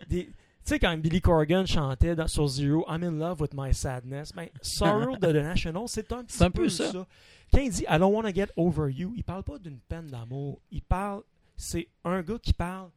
des- 0.09 0.29
quand 0.79 0.97
Billy 0.97 1.19
Corgan 1.21 1.65
chantait 1.65 2.15
dans- 2.15 2.27
sur 2.27 2.47
Zero, 2.47 2.85
I'm 2.87 3.03
in 3.03 3.11
love 3.11 3.41
with 3.41 3.53
my 3.53 3.73
sadness, 3.73 4.31
ben, 4.33 4.47
Sorrow 4.61 5.17
de 5.17 5.31
The 5.31 5.43
National, 5.43 5.83
c'est 5.87 6.11
un, 6.13 6.23
petit 6.23 6.43
un 6.43 6.51
peu 6.51 6.69
ça. 6.69 6.91
Quand 7.53 7.61
il 7.61 7.69
dit 7.69 7.83
I 7.89 7.99
don't 7.99 8.13
want 8.13 8.23
to 8.23 8.33
get 8.33 8.47
over 8.55 8.89
you, 8.89 9.13
il 9.15 9.23
parle 9.23 9.43
pas 9.43 9.59
d'une 9.59 9.79
peine 9.79 10.07
d'amour. 10.07 10.61
Il 10.71 10.81
parle. 10.81 11.23
C'est 11.55 11.87
un 12.03 12.21
gars 12.21 12.39
qui 12.41 12.53
parle 12.53 12.89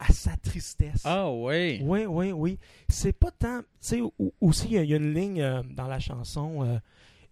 à 0.00 0.12
sa 0.12 0.34
tristesse. 0.38 1.02
Ah 1.04 1.30
oui. 1.30 1.78
Oui, 1.82 2.06
oui, 2.06 2.32
oui. 2.32 2.58
C'est 2.88 3.12
pas 3.12 3.30
tant. 3.30 3.60
Tu 3.60 3.66
sais, 3.80 4.00
aussi, 4.40 4.66
il 4.68 4.72
y, 4.72 4.78
a- 4.78 4.82
il 4.82 4.90
y 4.90 4.94
a 4.94 4.96
une 4.96 5.12
ligne 5.14 5.42
euh, 5.42 5.62
dans 5.62 5.86
la 5.86 6.00
chanson 6.00 6.64
euh, 6.64 6.78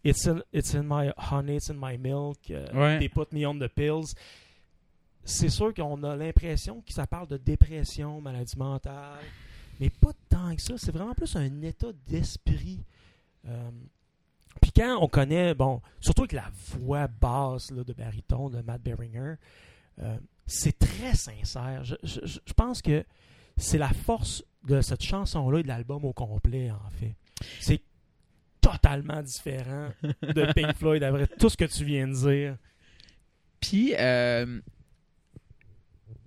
it's, 0.05 0.27
in, 0.29 0.41
it's 0.53 0.75
in 0.75 0.83
my 0.85 1.11
honey, 1.17 1.57
it's 1.57 1.71
in 1.71 1.77
my 1.81 1.97
milk, 1.99 2.51
euh, 2.51 2.67
Ouais. 2.75 2.99
They 2.99 3.09
put 3.09 3.33
me 3.33 3.47
on 3.47 3.59
the 3.59 3.69
pills. 3.69 4.15
C'est 5.25 5.49
sûr 5.49 5.73
qu'on 5.75 6.03
a 6.05 6.15
l'impression 6.17 6.83
que 6.87 6.93
ça 6.93 7.07
parle 7.07 7.27
de 7.29 7.37
dépression, 7.39 8.21
maladie 8.21 8.57
mentale, 8.57 9.19
mais 9.81 9.91
pas 9.91 10.13
tant 10.29 10.55
que 10.55 10.63
ça. 10.63 10.75
C'est 10.77 10.93
vraiment 10.93 11.15
plus 11.15 11.37
un 11.37 11.63
état 11.63 11.89
d'esprit. 12.07 12.81
Euh, 13.47 13.71
puis 14.61 14.73
quand 14.75 14.99
on 15.01 15.09
connaît, 15.09 15.55
bon, 15.55 15.81
surtout 16.01 16.23
avec 16.23 16.33
la 16.33 16.51
voix 16.79 17.07
basse 17.09 17.71
là, 17.71 17.83
de 17.85 17.93
baryton 17.93 18.51
de 18.51 18.61
Matt 18.63 18.83
Beringer, 18.83 19.35
c'est 20.49 20.77
très 20.79 21.15
sincère. 21.15 21.85
Je, 21.85 21.95
je- 22.03 22.53
pense 22.57 22.83
que 22.83 23.05
c'est 23.57 23.79
la 23.79 23.91
force 23.91 24.43
de 24.67 24.81
cette 24.81 25.03
chanson-là 25.03 25.61
et 25.61 25.63
de 25.63 25.69
l'album 25.69 26.05
au 26.05 26.13
complet, 26.13 26.71
en 26.71 26.91
fait. 26.99 27.15
C'est 27.61 27.81
totalement 28.61 29.23
différent 29.23 29.91
de 30.03 30.53
Pink 30.57 30.75
Floyd 30.75 31.03
après 31.05 31.27
tout 31.39 31.49
ce 31.49 31.57
que 31.57 31.65
tu 31.67 31.85
viens 31.85 32.09
de 32.09 32.15
dire. 32.15 32.57
Puis 33.61 33.95
euh, 33.99 34.61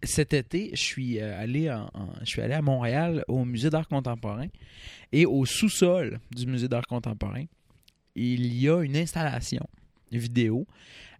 cet 0.03 0.33
été, 0.33 0.71
je 0.73 0.81
suis 0.81 1.19
euh, 1.19 1.39
allé 1.39 1.69
en, 1.71 1.89
en- 1.93 2.13
je 2.21 2.25
suis 2.25 2.41
allé 2.41 2.53
à 2.53 2.61
Montréal 2.61 3.23
au 3.27 3.45
musée 3.45 3.69
d'art 3.69 3.87
contemporain 3.87 4.47
et 5.11 5.25
au 5.25 5.45
sous-sol 5.45 6.19
du 6.31 6.45
musée 6.47 6.67
d'art 6.67 6.87
contemporain, 6.87 7.45
il 8.15 8.53
y 8.57 8.69
a 8.69 8.81
une 8.81 8.97
installation 8.97 9.65
vidéo. 10.11 10.65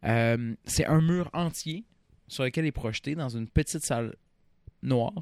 Euh, 0.03 0.55
c'est 0.65 0.85
un 0.85 1.01
mur 1.01 1.29
entier 1.33 1.85
sur 2.31 2.43
lequel 2.45 2.65
est 2.65 2.71
projeté 2.71 3.13
dans 3.15 3.29
une 3.29 3.47
petite 3.47 3.83
salle 3.83 4.15
noire. 4.81 5.13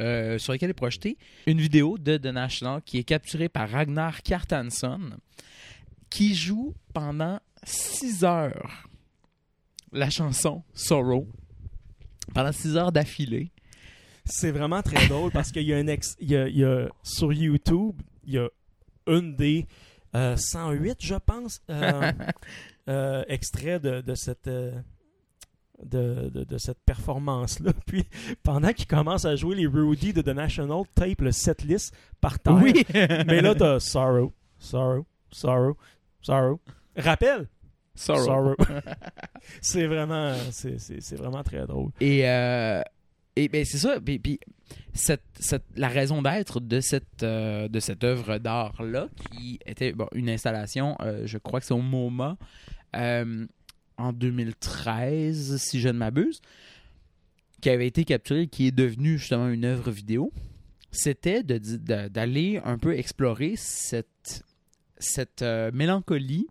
euh, 0.00 0.38
sur 0.38 0.52
lequel 0.52 0.70
est 0.70 0.74
projetée 0.74 1.16
une 1.46 1.60
vidéo 1.60 1.96
de 1.98 2.16
The 2.16 2.26
National 2.26 2.82
qui 2.82 2.98
est 2.98 3.04
capturée 3.04 3.48
par 3.48 3.68
Ragnar 3.70 4.22
Kjartansson 4.24 5.00
qui 6.10 6.34
joue 6.34 6.74
pendant 6.92 7.38
6 7.62 8.24
heures 8.24 8.88
la 9.92 10.10
chanson 10.10 10.62
Sorrow 10.74 11.28
pendant 12.34 12.50
6 12.52 12.76
heures 12.76 12.90
d'affilée. 12.92 13.50
C'est 14.24 14.50
vraiment 14.50 14.82
très 14.82 15.06
drôle 15.08 15.30
parce 15.30 15.52
qu'il 15.52 15.62
y 15.62 15.72
a 15.72 15.76
un 15.76 15.86
ex, 15.86 16.16
il 16.20 16.30
y 16.30 16.36
a, 16.36 16.48
il 16.48 16.56
y 16.58 16.64
a- 16.64 16.88
sur 17.04 17.32
YouTube, 17.32 17.94
il 18.24 18.32
y 18.34 18.38
a 18.38 18.48
une 19.06 19.36
des 19.36 19.66
euh, 20.16 20.36
108, 20.36 20.96
je 21.00 21.14
pense, 21.14 21.60
euh, 21.70 22.12
euh, 22.88 23.24
extraits 23.28 23.80
de, 23.82 24.00
de 24.00 24.14
cette 24.16 24.48
euh, 24.48 24.72
de, 25.84 26.30
de- 26.30 26.44
de 26.44 26.58
cette 26.58 26.78
performance-là. 26.84 27.72
Puis 27.86 28.04
pendant 28.42 28.72
qu'il 28.72 28.86
commence 28.86 29.24
à 29.24 29.36
jouer 29.36 29.56
les 29.56 29.66
Rudy 29.66 30.12
de 30.12 30.22
The 30.22 30.28
National, 30.28 30.82
tape 30.94 31.20
le 31.20 31.32
setlist 31.32 31.94
par 32.20 32.38
terre. 32.38 32.58
Oui, 32.62 32.84
Mais 32.94 33.40
là, 33.40 33.54
t'as 33.54 33.80
Sorrow, 33.80 34.32
Sorrow, 34.58 35.06
Sorrow, 35.30 35.76
Sorrow. 36.22 36.60
Rappel, 36.96 37.48
Sorrow. 37.94 38.24
Sorrow. 38.24 38.54
c'est 39.60 39.86
vraiment, 39.86 40.34
c'est, 40.50 40.78
c'est- 40.78 41.00
c'est 41.00 41.16
vraiment 41.16 41.42
très 41.42 41.66
drôle. 41.66 41.90
Et, 42.00 42.28
euh, 42.28 42.80
et 43.36 43.48
ben, 43.48 43.64
c'est 43.64 43.78
ça. 43.78 44.00
Puis, 44.00 44.18
puis 44.18 44.40
cette, 44.92 45.22
cette- 45.38 45.64
la 45.76 45.88
raison 45.88 46.22
d'être 46.22 46.60
de 46.60 46.80
cette, 46.80 47.22
euh, 47.22 47.68
de 47.68 47.80
cette 47.80 48.04
œuvre 48.04 48.38
d'art-là, 48.38 49.08
qui 49.30 49.58
était 49.66 49.92
bon, 49.92 50.06
une 50.14 50.30
installation, 50.30 50.96
euh, 51.00 51.22
je 51.26 51.38
crois 51.38 51.60
que 51.60 51.66
c'est 51.66 51.74
au 51.74 51.82
MoMA, 51.82 52.36
euh, 52.96 53.46
en 53.96 54.12
2013, 54.12 55.56
si 55.56 55.80
je 55.80 55.88
ne 55.88 55.98
m'abuse, 55.98 56.40
qui 57.60 57.70
avait 57.70 57.86
été 57.86 58.04
capturée, 58.04 58.46
qui 58.46 58.66
est 58.66 58.72
devenue 58.72 59.18
justement 59.18 59.48
une 59.48 59.64
œuvre 59.64 59.90
vidéo. 59.90 60.32
c'était 60.90 61.42
d'aller 61.42 62.60
un 62.64 62.78
peu 62.78 62.96
explorer 62.96 63.54
cette, 63.56 64.44
cette 64.98 65.42
euh, 65.42 65.70
mélancolie 65.72 66.46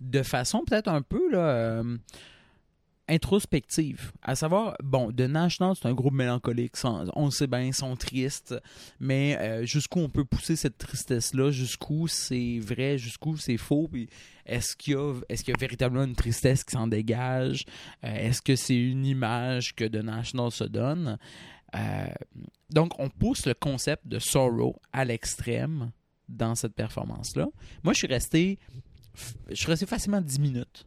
de 0.00 0.22
façon 0.22 0.64
peut-être 0.64 0.88
un 0.88 1.02
peu 1.02 1.30
là, 1.30 1.38
euh, 1.38 1.96
introspective. 3.08 4.12
À 4.22 4.34
savoir, 4.34 4.76
bon, 4.82 5.12
The 5.12 5.22
National, 5.22 5.74
c'est 5.76 5.86
un 5.88 5.94
groupe 5.94 6.14
mélancolique. 6.14 6.74
On 7.14 7.30
sait 7.30 7.46
bien, 7.46 7.62
ils 7.62 7.74
sont 7.74 7.96
tristes, 7.96 8.54
mais 9.00 9.36
euh, 9.40 9.64
jusqu'où 9.66 10.00
on 10.00 10.08
peut 10.08 10.24
pousser 10.24 10.56
cette 10.56 10.78
tristesse-là, 10.78 11.50
jusqu'où 11.50 12.08
c'est 12.08 12.58
vrai, 12.60 12.96
jusqu'où 12.98 13.36
c'est 13.36 13.56
faux, 13.58 13.88
puis 13.90 14.08
est-ce 14.46 14.76
qu'il 14.76 14.94
y, 14.94 14.96
a- 14.96 15.14
est-ce 15.28 15.44
qu'il 15.44 15.52
y 15.52 15.56
a 15.56 15.60
véritablement 15.60 16.04
une 16.04 16.16
tristesse 16.16 16.64
qui 16.64 16.72
s'en 16.72 16.86
dégage? 16.86 17.64
Euh, 18.04 18.14
est-ce 18.14 18.40
que 18.42 18.56
c'est 18.56 18.76
une 18.76 19.04
image 19.06 19.74
que 19.74 19.84
The 19.84 20.02
National 20.04 20.50
se 20.50 20.64
donne? 20.64 21.18
Euh, 21.74 22.06
donc, 22.70 22.98
on 23.00 23.08
pousse 23.10 23.46
le 23.46 23.54
concept 23.54 24.06
de 24.06 24.18
sorrow 24.18 24.76
à 24.92 25.04
l'extrême 25.04 25.90
dans 26.28 26.54
cette 26.54 26.74
performance-là. 26.74 27.46
Moi, 27.82 27.92
je 27.92 27.98
suis 27.98 28.06
resté, 28.06 28.58
je 29.50 29.54
suis 29.56 29.66
resté 29.66 29.84
facilement 29.86 30.20
10 30.20 30.38
minutes. 30.40 30.86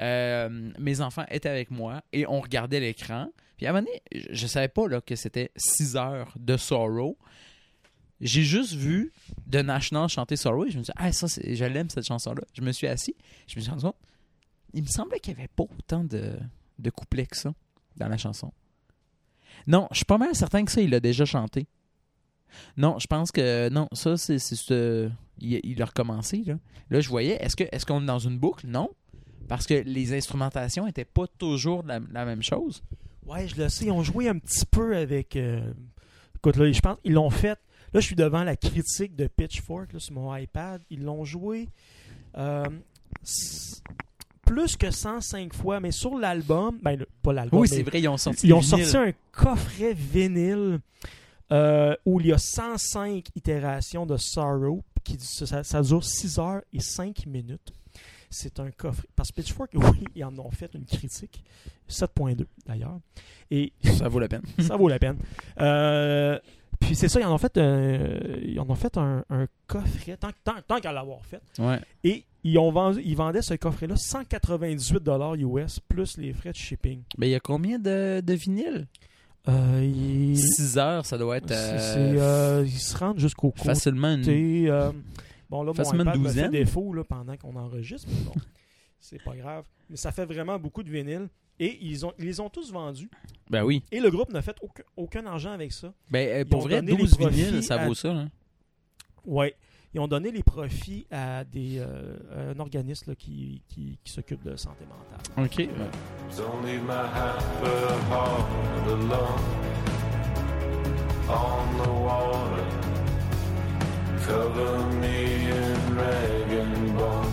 Euh, 0.00 0.72
mes 0.78 1.00
enfants 1.00 1.24
étaient 1.30 1.48
avec 1.48 1.70
moi 1.70 2.02
et 2.12 2.26
on 2.26 2.40
regardait 2.40 2.80
l'écran. 2.80 3.28
Puis 3.56 3.66
à 3.66 3.70
un 3.70 3.72
moment 3.72 3.86
donné, 3.86 4.02
je- 4.12 4.28
je 4.34 4.46
savais 4.46 4.68
pas 4.68 4.86
là, 4.88 5.00
que 5.00 5.16
c'était 5.16 5.50
6 5.56 5.96
heures 5.96 6.32
de 6.38 6.56
sorrow. 6.56 7.16
J'ai 8.20 8.42
juste 8.42 8.72
vu 8.74 9.12
The 9.50 9.56
National 9.56 10.08
chanter 10.08 10.36
Sorrow 10.36 10.64
et 10.66 10.70
je 10.70 10.78
me 10.78 10.82
suis 10.82 10.92
dit, 10.92 10.98
ah, 10.98 11.12
ça, 11.12 11.26
je 11.26 11.64
l'aime 11.64 11.90
cette 11.90 12.06
chanson-là. 12.06 12.42
Je 12.54 12.62
me 12.62 12.72
suis 12.72 12.86
assis, 12.86 13.14
je 13.46 13.56
me 13.56 13.60
suis 13.60 13.70
rendu 13.70 13.82
compte, 13.84 13.96
il 14.72 14.82
me 14.82 14.88
semblait 14.88 15.20
qu'il 15.20 15.34
n'y 15.34 15.40
avait 15.40 15.48
pas 15.48 15.64
autant 15.64 16.02
de, 16.04 16.32
de 16.78 16.90
couplets 16.90 17.26
que 17.26 17.36
ça 17.36 17.52
dans 17.96 18.08
la 18.08 18.16
chanson. 18.16 18.52
Non, 19.66 19.88
je 19.90 19.96
suis 19.96 20.04
pas 20.04 20.18
mal 20.18 20.34
certain 20.34 20.64
que 20.64 20.70
ça, 20.72 20.80
il 20.80 20.90
l'a 20.90 21.00
déjà 21.00 21.24
chanté. 21.24 21.66
Non, 22.76 22.98
je 22.98 23.06
pense 23.06 23.32
que 23.32 23.68
non, 23.68 23.88
ça, 23.92 24.16
c'est 24.16 24.38
c'est 24.38 24.54
ce- 24.56 25.10
il, 25.38 25.60
il 25.64 25.82
a 25.82 25.86
recommencé. 25.86 26.42
Là, 26.46 26.54
là 26.90 27.00
je 27.00 27.08
voyais, 27.08 27.36
est-ce 27.42 27.56
que 27.56 27.64
est-ce 27.72 27.84
qu'on 27.84 28.02
est 28.02 28.06
dans 28.06 28.18
une 28.18 28.38
boucle? 28.38 28.66
Non. 28.66 28.90
Parce 29.46 29.66
que 29.66 29.74
les 29.74 30.12
instrumentations 30.14 30.86
n'étaient 30.86 31.04
pas 31.04 31.26
toujours 31.38 31.82
la, 31.84 32.00
la 32.12 32.24
même 32.24 32.42
chose. 32.42 32.82
Ouais, 33.26 33.48
je 33.48 33.56
le 33.56 33.68
sais. 33.68 33.86
Ils 33.86 33.90
ont 33.90 34.02
joué 34.02 34.28
un 34.28 34.38
petit 34.38 34.66
peu 34.66 34.96
avec. 34.96 35.36
euh, 35.36 35.72
Écoute, 36.36 36.56
là, 36.56 36.70
je 36.70 36.80
pense 36.80 36.98
ils 37.04 37.12
l'ont 37.12 37.30
fait. 37.30 37.58
Là, 37.92 38.00
je 38.00 38.06
suis 38.06 38.16
devant 38.16 38.44
la 38.44 38.56
critique 38.56 39.16
de 39.16 39.26
Pitchfork 39.26 39.92
là, 39.92 39.98
sur 40.00 40.14
mon 40.14 40.34
iPad. 40.36 40.82
Ils 40.90 41.02
l'ont 41.02 41.24
joué 41.24 41.68
euh, 42.36 42.64
plus 44.44 44.76
que 44.76 44.90
105 44.90 45.52
fois, 45.54 45.80
mais 45.80 45.90
sur 45.90 46.16
l'album. 46.18 46.78
Ben, 46.82 46.96
le- 46.96 47.08
pas 47.22 47.32
l'album. 47.32 47.60
Oui, 47.60 47.68
c'est 47.68 47.82
vrai, 47.82 48.00
ils 48.00 48.08
ont 48.08 48.16
sorti 48.16 48.46
Ils 48.46 48.52
ont 48.54 48.60
vinyle. 48.60 48.86
sorti 48.86 48.96
un 49.08 49.12
coffret 49.32 49.94
vinyle 49.94 50.78
euh, 51.52 51.96
où 52.04 52.20
il 52.20 52.26
y 52.26 52.32
a 52.32 52.38
105 52.38 53.26
itérations 53.34 54.06
de 54.06 54.16
Sorrow. 54.16 54.82
Qui, 55.04 55.16
ça, 55.20 55.62
ça 55.62 55.82
dure 55.82 56.04
6 56.04 56.38
heures 56.40 56.62
et 56.72 56.80
5 56.80 57.26
minutes. 57.26 57.72
C'est 58.30 58.58
un 58.60 58.70
coffret. 58.70 59.06
Parce 59.16 59.30
que 59.30 59.36
Pitchfork, 59.36 59.70
oui, 59.74 60.04
ils 60.14 60.24
en 60.24 60.36
ont 60.38 60.50
fait 60.50 60.70
une 60.74 60.84
critique. 60.84 61.42
7.2 61.88 62.44
d'ailleurs. 62.66 62.98
Et 63.50 63.72
Ça 63.84 64.08
vaut 64.08 64.18
la 64.18 64.28
peine. 64.28 64.42
ça 64.58 64.76
vaut 64.76 64.88
la 64.88 64.98
peine. 64.98 65.18
Euh, 65.60 66.38
puis 66.80 66.94
c'est 66.94 67.08
ça, 67.08 67.20
ils 67.20 67.24
en 67.24 67.34
ont 67.34 67.38
fait, 67.38 67.56
euh, 67.56 68.38
ils 68.42 68.58
en 68.60 68.68
ont 68.68 68.74
fait 68.74 68.96
un, 68.98 69.24
un 69.30 69.46
coffret, 69.66 70.16
tant, 70.16 70.30
tant, 70.44 70.56
tant 70.66 70.78
qu'à 70.80 70.92
l'avoir 70.92 71.24
fait. 71.24 71.40
Ouais. 71.58 71.80
Et 72.04 72.24
ils, 72.44 72.58
ont 72.58 72.70
vendu, 72.70 73.00
ils 73.04 73.16
vendaient 73.16 73.40
ce 73.42 73.54
coffret-là 73.54 73.94
198$ 73.94 75.38
US 75.64 75.80
plus 75.80 76.18
les 76.18 76.32
frais 76.32 76.50
de 76.52 76.56
shipping. 76.56 77.02
Mais 77.18 77.28
il 77.28 77.32
y 77.32 77.34
a 77.34 77.40
combien 77.40 77.78
de, 77.78 78.20
de 78.24 78.34
vinyles? 78.34 78.86
Euh, 79.48 79.80
il- 79.82 80.38
6 80.38 80.76
heures, 80.78 81.06
ça 81.06 81.16
doit 81.18 81.36
être 81.36 81.52
euh, 81.52 82.14
euh, 82.18 82.64
ils 82.66 82.78
se 82.78 82.96
rendent 82.96 83.20
jusqu'au 83.20 83.52
côté. 83.52 83.64
facilement 83.64 84.14
une. 84.14 84.22
Bon, 85.50 85.62
là, 85.62 85.72
mon 85.76 86.00
iPad 86.00 86.18
me 86.18 86.28
fait 86.28 86.48
défaut 86.48 86.92
là, 86.92 87.04
pendant 87.04 87.36
qu'on 87.36 87.56
enregistre, 87.56 88.08
mais 88.10 88.24
bon, 88.24 88.34
c'est 89.00 89.22
pas 89.22 89.36
grave. 89.36 89.64
Mais 89.90 89.96
ça 89.96 90.12
fait 90.12 90.24
vraiment 90.24 90.58
beaucoup 90.58 90.82
de 90.82 90.90
vinyles. 90.90 91.28
Et 91.58 91.78
ils, 91.80 92.04
ont, 92.04 92.12
ils 92.18 92.26
les 92.26 92.38
ont 92.40 92.50
tous 92.50 92.70
vendus. 92.70 93.08
Ben 93.48 93.64
oui. 93.64 93.82
Et 93.90 93.98
le 93.98 94.10
groupe 94.10 94.30
n'a 94.30 94.42
fait 94.42 94.56
aucun, 94.60 94.82
aucun 94.94 95.24
argent 95.24 95.52
avec 95.52 95.72
ça. 95.72 95.94
Ben, 96.10 96.28
euh, 96.28 96.44
pour 96.44 96.60
vrai, 96.62 96.82
donné 96.82 96.92
les 96.92 96.98
12 96.98 97.16
profits 97.16 97.44
vinyles, 97.44 97.62
ça 97.62 97.80
à- 97.80 97.86
vaut 97.86 97.94
ça. 97.94 98.12
Là. 98.12 98.26
Ouais. 99.24 99.56
Ils 99.94 100.00
ont 100.00 100.08
donné 100.08 100.30
les 100.30 100.42
profits 100.42 101.06
à 101.10 101.44
des, 101.44 101.78
euh, 101.78 102.52
un 102.52 102.60
organisme 102.60 103.12
là, 103.12 103.16
qui, 103.16 103.62
qui, 103.66 103.98
qui 104.04 104.12
s'occupe 104.12 104.42
de 104.42 104.54
santé 104.56 104.84
mentale. 104.84 105.46
OK. 105.46 105.68
Don't 106.36 106.62
leave 106.66 106.82
my 106.82 106.92
happy 106.92 107.70
heart 108.10 108.88
alone 108.88 109.76
on 111.28 111.76
the 111.78 111.88
water. 111.88 112.66
Cover 114.26 114.78
me 115.00 115.25
in 115.96 116.02
rag 116.02 116.52
and 116.52 116.94
bone. 116.96 117.32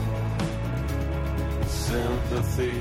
Sympathy, 1.68 2.72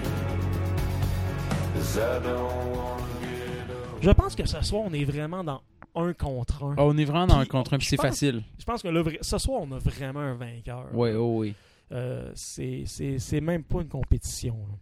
'cause 1.74 1.96
I 1.96 2.20
don't 2.22 2.76
wanna 2.76 3.02
get 3.20 3.70
old. 3.70 4.02
Je 4.02 4.10
pense 4.10 4.34
que 4.34 4.46
ce 4.46 4.60
soir, 4.62 4.82
on 4.86 4.92
est 4.92 5.04
vraiment 5.04 5.44
dans 5.44 5.62
un 5.94 6.12
contre 6.14 6.64
un. 6.64 6.74
Ah, 6.78 6.84
on 6.84 6.96
est 6.96 7.04
vraiment 7.04 7.26
dans 7.26 7.34
Puis, 7.40 7.42
un 7.42 7.46
contre 7.46 7.74
un, 7.74 7.78
puis 7.78 7.86
c'est 7.86 7.96
pense- 7.96 8.06
facile. 8.06 8.42
Je 8.58 8.64
pense 8.64 8.82
que 8.82 8.88
là, 8.88 9.02
vra- 9.02 9.22
ce 9.22 9.38
soir, 9.38 9.60
on 9.62 9.70
a 9.72 9.78
vraiment 9.78 10.20
un 10.20 10.34
vainqueur. 10.34 10.88
Oui, 10.94 11.10
oh 11.12 11.38
oui. 11.40 11.54
Euh, 11.92 12.30
c'est 12.34 12.84
c'est- 12.86 13.18
c'est 13.18 13.40
même 13.40 13.64
pas 13.64 13.82
une 13.82 13.88
compétition. 13.88 14.56
là. 14.68 14.78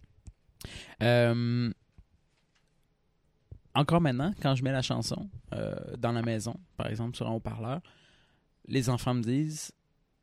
Euh, 1.02 1.72
encore 3.74 4.00
maintenant, 4.00 4.32
quand 4.42 4.54
je 4.54 4.62
mets 4.62 4.72
la 4.72 4.82
chanson 4.82 5.28
euh, 5.54 5.74
dans 5.98 6.12
la 6.12 6.22
maison, 6.22 6.54
par 6.76 6.86
exemple 6.88 7.16
sur 7.16 7.26
un 7.26 7.32
haut-parleur, 7.32 7.80
les 8.68 8.88
enfants 8.90 9.14
me 9.14 9.22
disent 9.22 9.72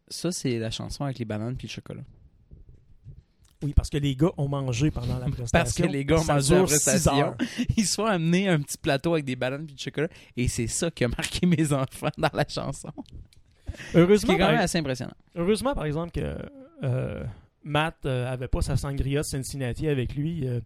ça, 0.09 0.31
c'est 0.31 0.57
la 0.59 0.71
chanson 0.71 1.03
avec 1.03 1.19
les 1.19 1.25
bananes 1.25 1.55
puis 1.55 1.67
le 1.67 1.71
chocolat. 1.71 2.03
Oui, 3.63 3.73
parce 3.73 3.89
que 3.89 3.97
les 3.97 4.15
gars 4.15 4.29
ont 4.37 4.47
mangé 4.47 4.91
pendant 4.91 5.17
la 5.17 5.25
prestation. 5.25 5.49
Parce 5.51 5.73
que 5.73 5.83
les 5.83 6.05
gars 6.05 6.19
ont 6.19 6.23
mangé 6.25 6.55
la 6.55 6.63
prestation. 6.63 7.35
Ils 7.77 7.85
se 7.87 7.95
sont 7.95 8.05
amenés 8.05 8.47
un 8.47 8.59
petit 8.59 8.77
plateau 8.77 9.13
avec 9.13 9.25
des 9.25 9.35
bananes 9.35 9.65
puis 9.65 9.75
du 9.75 9.83
chocolat 9.83 10.09
et 10.35 10.47
c'est 10.47 10.67
ça 10.67 10.91
qui 10.91 11.03
a 11.03 11.07
marqué 11.07 11.45
mes 11.47 11.73
enfants 11.73 12.09
dans 12.17 12.29
la 12.33 12.45
chanson. 12.47 12.91
Heureusement, 13.95 14.33
est 14.33 14.37
quand 14.37 14.45
même 14.47 14.55
par, 14.55 14.63
assez 14.63 14.77
impressionnant. 14.77 15.13
heureusement, 15.35 15.73
par 15.73 15.85
exemple, 15.85 16.11
que 16.11 16.37
euh, 16.83 17.23
Matt 17.63 17.97
euh, 18.05 18.31
avait 18.31 18.47
pas 18.47 18.61
sa 18.61 18.77
sangria 18.77 19.21
de 19.21 19.25
Cincinnati 19.25 19.87
avec 19.87 20.15
lui. 20.15 20.47
Euh, 20.47 20.61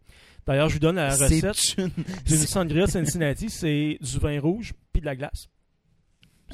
D'ailleurs, 0.46 0.68
je 0.70 0.74
lui 0.74 0.80
donne 0.80 0.96
la 0.98 1.12
recette. 1.16 1.56
C'est 1.56 1.82
une- 1.82 1.92
D'une 2.26 2.38
sangria 2.38 2.86
de 2.88 2.92
Cincinnati, 2.92 3.50
c'est 3.50 3.98
du 4.02 4.18
vin 4.20 4.40
rouge 4.40 4.74
puis 4.92 5.00
de 5.00 5.06
la 5.06 5.16
glace. 5.16 5.48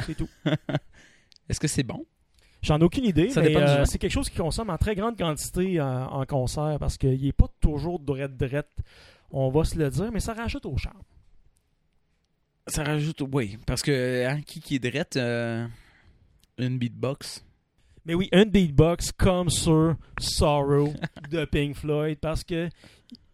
C'est 0.05 0.15
tout. 0.15 0.29
Est-ce 1.49 1.59
que 1.59 1.67
c'est 1.67 1.83
bon? 1.83 2.05
J'en 2.67 2.79
ai 2.79 2.83
aucune 2.83 3.05
idée, 3.05 3.29
Ça 3.29 3.41
mais 3.41 3.55
euh, 3.55 3.85
c'est 3.85 3.97
quelque 3.97 4.11
chose 4.11 4.29
qui 4.29 4.37
consomme 4.37 4.69
en 4.69 4.77
très 4.77 4.93
grande 4.93 5.17
quantité 5.17 5.79
en, 5.81 6.07
en 6.11 6.25
concert 6.25 6.77
parce 6.79 6.97
qu'il 6.97 7.21
n'est 7.21 7.31
pas 7.31 7.47
toujours 7.61 7.99
drette 7.99 8.35
drette. 8.35 8.69
On 9.31 9.49
va 9.49 9.63
se 9.63 9.77
le 9.77 9.89
dire, 9.89 10.11
mais 10.11 10.19
ça 10.19 10.33
rajoute 10.33 10.65
au 10.65 10.75
charme. 10.77 11.01
Ça 12.67 12.83
rajoute. 12.83 13.21
Oui, 13.31 13.57
parce 13.65 13.81
que 13.81 14.25
hein, 14.27 14.41
qui 14.45 14.59
qui 14.59 14.75
est 14.75 14.79
drette, 14.79 15.15
euh, 15.15 15.65
une 16.57 16.77
beatbox? 16.77 17.43
Mais 18.05 18.13
oui, 18.13 18.29
un 18.33 18.45
beatbox 18.45 19.11
comme 19.13 19.49
sur 19.49 19.95
Sorrow 20.19 20.93
de 21.31 21.45
Pink 21.45 21.75
Floyd 21.75 22.17
parce 22.19 22.43
que 22.43 22.69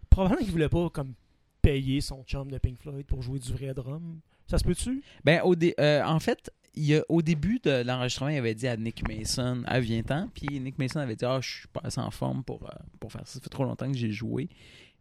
probablement 0.09 0.41
qu'il 0.43 0.51
voulait 0.51 0.69
pas 0.69 0.89
comme 0.89 1.13
payer 1.61 2.01
son 2.01 2.23
chum 2.23 2.51
de 2.51 2.57
Pink 2.59 2.79
Floyd 2.79 3.05
pour 3.05 3.21
jouer 3.21 3.39
du 3.39 3.51
vrai 3.51 3.73
drum. 3.73 4.19
Ça 4.47 4.57
se 4.57 4.63
peut-tu? 4.63 5.01
Ben, 5.23 5.41
au 5.43 5.55
dé- 5.55 5.73
euh, 5.79 6.03
en 6.03 6.19
fait, 6.19 6.51
il 6.75 6.95
a, 6.95 7.03
au 7.09 7.21
début 7.21 7.59
de 7.59 7.83
l'enregistrement, 7.83 8.29
il 8.29 8.37
avait 8.37 8.55
dit 8.55 8.67
à 8.67 8.77
Nick 8.77 9.07
Mason, 9.07 9.63
ah, 9.65 9.79
viens-t'en. 9.79 10.29
Puis 10.33 10.59
Nick 10.59 10.79
Mason 10.79 10.99
avait 10.99 11.15
dit, 11.15 11.25
ah, 11.25 11.39
je 11.41 11.49
suis 11.49 11.67
pas 11.67 11.81
assez 11.83 11.99
en 11.99 12.11
forme 12.11 12.43
pour, 12.43 12.63
euh, 12.63 12.75
pour 12.99 13.11
faire 13.11 13.27
ça. 13.27 13.33
Ça 13.35 13.39
fait 13.41 13.49
trop 13.49 13.63
longtemps 13.63 13.91
que 13.91 13.97
j'ai 13.97 14.11
joué. 14.11 14.49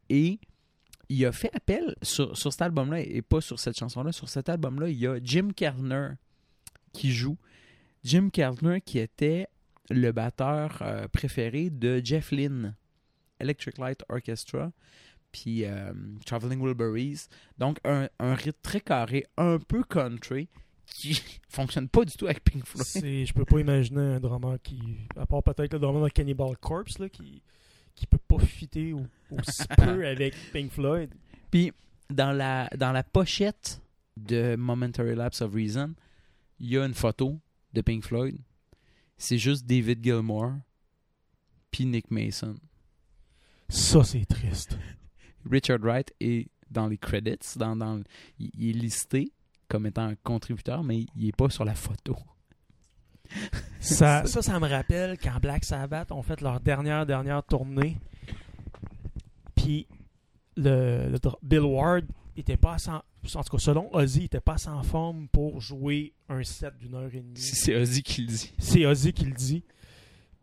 Et 0.09 0.39
il 1.09 1.25
a 1.27 1.33
fait 1.33 1.55
appel 1.55 1.95
sur, 2.03 2.37
sur 2.37 2.53
cet 2.53 2.63
album-là, 2.63 3.01
et 3.01 3.23
pas 3.23 3.41
sur 3.41 3.59
cette 3.59 3.79
chanson-là. 3.79 4.13
Sur 4.13 4.29
cet 4.29 4.49
album-là, 4.49 4.89
il 4.89 4.99
y 4.99 5.07
a 5.07 5.19
Jim 5.23 5.51
Kerner 5.55 6.11
qui 6.93 7.13
joue. 7.13 7.39
Jim 8.05 8.29
Kerner 8.31 8.81
qui 8.81 8.99
était 8.99 9.47
le 9.91 10.13
batteur 10.13 10.79
euh, 10.83 11.09
préféré 11.09 11.71
de 11.71 12.01
Jeff 12.05 12.33
Lynne, 12.33 12.75
Electric 13.41 13.79
Light 13.79 14.05
Orchestra, 14.09 14.73
puis 15.33 15.65
euh, 15.65 15.93
Traveling 16.27 16.61
Wilburys. 16.61 17.29
Donc, 17.59 17.79
un, 17.85 18.09
un 18.19 18.35
rythme 18.35 18.59
très 18.63 18.81
carré, 18.81 19.27
un 19.39 19.59
peu 19.59 19.83
country, 19.85 20.49
qui 20.87 21.23
fonctionne 21.49 21.89
pas 21.89 22.05
du 22.05 22.13
tout 22.17 22.27
avec 22.27 22.43
Pink 22.45 22.65
Floyd. 22.67 23.27
Je 23.27 23.33
peux 23.33 23.45
pas 23.45 23.61
imaginer 23.61 24.01
un 24.01 24.21
drummer 24.21 24.57
qui, 24.63 24.81
à 25.17 25.27
part 25.27 25.43
peut-être 25.43 25.73
le 25.73 25.79
drummer 25.79 26.05
de 26.05 26.09
Cannibal 26.13 26.57
Corpse, 26.59 26.99
là, 26.99 27.09
qui, 27.09 27.43
qui 27.95 28.07
peut 28.07 28.19
pas 28.19 28.39
fitter 28.39 28.93
au- 28.93 29.07
aussi 29.31 29.63
peu 29.79 30.07
avec 30.07 30.35
Pink 30.53 30.71
Floyd. 30.71 31.11
Puis, 31.51 31.73
dans 32.11 32.33
la, 32.33 32.69
dans 32.77 32.93
la 32.93 33.03
pochette 33.03 33.81
de 34.17 34.57
Momentary 34.57 35.15
Lapse 35.15 35.41
of 35.43 35.55
Reason, 35.55 35.95
il 36.59 36.69
y 36.71 36.79
a 36.79 36.85
une 36.85 36.95
photo 36.95 37.39
de 37.73 37.81
Pink 37.81 38.05
Floyd. 38.05 38.39
C'est 39.17 39.39
juste 39.39 39.67
David 39.67 40.03
Gilmour, 40.03 40.53
puis 41.71 41.87
Nick 41.87 42.11
Mason. 42.11 42.55
Ça, 43.69 44.05
c'est 44.05 44.25
triste. 44.27 44.77
Richard 45.51 45.79
Wright 45.81 46.13
est 46.21 46.49
dans 46.71 46.87
les 46.87 46.99
credits, 46.99 47.57
dans, 47.57 47.77
dans, 47.77 48.03
il 48.39 48.71
est 48.71 48.73
listé 48.73 49.33
comme 49.73 49.87
étant 49.87 50.03
un 50.05 50.17
contributeur, 50.17 50.85
mais 50.85 51.07
il 51.17 51.29
est 51.29 51.35
pas 51.35 51.49
sur 51.49 51.65
la 51.65 51.75
photo. 51.75 52.15
Ça, 53.81 54.27
ça, 54.27 54.43
ça 54.43 54.61
me 54.61 54.69
rappelle 54.69 55.19
quand 55.19 55.41
Black 55.41 55.65
Sabbath 55.65 56.13
ont 56.13 56.23
fait 56.23 56.41
leur 56.43 56.61
dernière, 56.61 57.07
dernière 57.07 57.43
tournée. 57.43 57.97
Puis 59.57 59.89
le, 60.57 61.19
Bill 61.43 61.61
Ward 61.61 62.05
était 62.37 62.59
pas 62.59 62.77
sans. 62.79 62.97
En 63.35 63.43
tout 63.43 63.57
cas, 63.57 63.59
selon 63.59 63.93
Ozzy, 63.95 64.21
il 64.21 64.25
était 64.27 64.41
pas 64.41 64.59
sans 64.59 64.83
forme 64.83 65.27
pour 65.29 65.61
jouer 65.61 66.13
un 66.29 66.45
set 66.45 66.77
d'une 66.79 66.95
heure 66.95 67.13
et 67.13 67.21
demie. 67.21 67.37
Si 67.37 67.57
c'est 67.57 67.75
Ozzy 67.75 68.03
qui 68.03 68.21
le 68.21 68.27
dit. 68.29 68.53
C'est 68.59 68.85
Ozzy 68.85 69.13
qui 69.15 69.25
le 69.25 69.33
dit. 69.35 69.65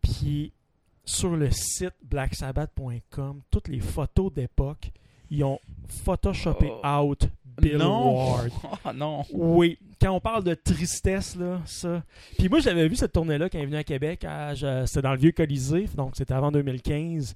Puis 0.02 0.52
sur 1.04 1.36
le 1.36 1.50
site 1.52 1.94
blacksabbath.com, 2.02 3.42
toutes 3.50 3.68
les 3.68 3.80
photos 3.80 4.32
d'époque, 4.32 4.90
ils 5.30 5.44
ont 5.44 5.60
photoshopé 5.86 6.72
Oh. 6.82 7.04
out 7.04 7.28
Bill 7.60 7.76
non! 7.78 8.32
Ward. 8.32 8.50
Oh, 8.84 8.92
non! 8.94 9.24
Oui, 9.32 9.78
quand 10.00 10.12
on 10.12 10.20
parle 10.20 10.44
de 10.44 10.54
tristesse, 10.54 11.36
là, 11.36 11.60
ça. 11.66 12.02
Puis 12.38 12.48
moi, 12.48 12.60
j'avais 12.60 12.88
vu 12.88 12.96
cette 12.96 13.12
tournée-là 13.12 13.48
quand 13.48 13.58
il 13.58 13.62
est 13.62 13.66
venu 13.66 13.76
à 13.76 13.84
Québec. 13.84 14.24
à- 14.24 14.54
C'était 14.86 15.02
dans 15.02 15.12
le 15.12 15.18
vieux 15.18 15.32
Colisée, 15.32 15.88
donc 15.96 16.14
c'était 16.16 16.34
avant 16.34 16.50
2015. 16.52 17.34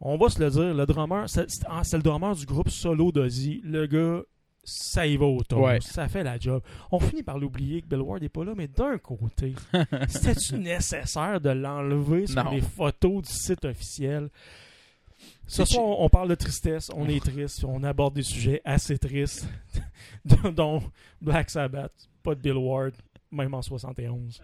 On 0.00 0.16
va 0.16 0.28
se 0.28 0.38
le 0.42 0.50
dire, 0.50 0.74
le 0.74 0.86
drummer, 0.86 1.28
c'est 1.28 1.46
ah, 1.66 1.82
c'est 1.84 1.96
le 1.96 2.02
drummer 2.02 2.34
du 2.34 2.44
groupe 2.46 2.68
solo 2.68 3.10
d'Ozzy. 3.12 3.62
Le 3.64 3.86
gars, 3.86 4.22
ça 4.64 5.06
y 5.06 5.16
va 5.16 5.26
au 5.26 5.42
top. 5.42 5.60
Ouais. 5.60 5.78
Ça 5.80 6.08
fait 6.08 6.24
la 6.24 6.38
job. 6.38 6.62
On 6.90 6.98
finit 6.98 7.22
par 7.22 7.38
l'oublier 7.38 7.80
que 7.80 7.86
Bill 7.86 8.00
Ward 8.00 8.20
n'est 8.22 8.28
pas 8.28 8.44
là, 8.44 8.52
mais 8.56 8.66
d'un 8.68 8.98
côté, 8.98 9.54
c'était-tu 10.08 10.58
nécessaire 10.58 11.40
de 11.40 11.50
l'enlever 11.50 12.26
sur 12.26 12.42
Non. 12.44 12.50
les 12.50 12.60
photos 12.60 13.22
du 13.22 13.32
site 13.32 13.64
officiel? 13.64 14.28
Ce 15.46 15.64
soir, 15.64 15.84
on 15.84 16.04
on 16.04 16.08
parle 16.08 16.28
de 16.28 16.34
tristesse, 16.34 16.90
on 16.94 17.08
est 17.08 17.22
triste, 17.24 17.64
on 17.64 17.82
aborde 17.82 18.14
des 18.14 18.22
sujets 18.22 18.60
assez 18.64 18.98
tristes, 18.98 19.46
dont 20.54 20.82
Black 21.20 21.50
Sabbath, 21.50 21.92
pas 22.22 22.34
de 22.34 22.40
Bill 22.40 22.56
Ward, 22.56 22.92
même 23.30 23.54
en 23.54 23.62
71. 23.62 24.40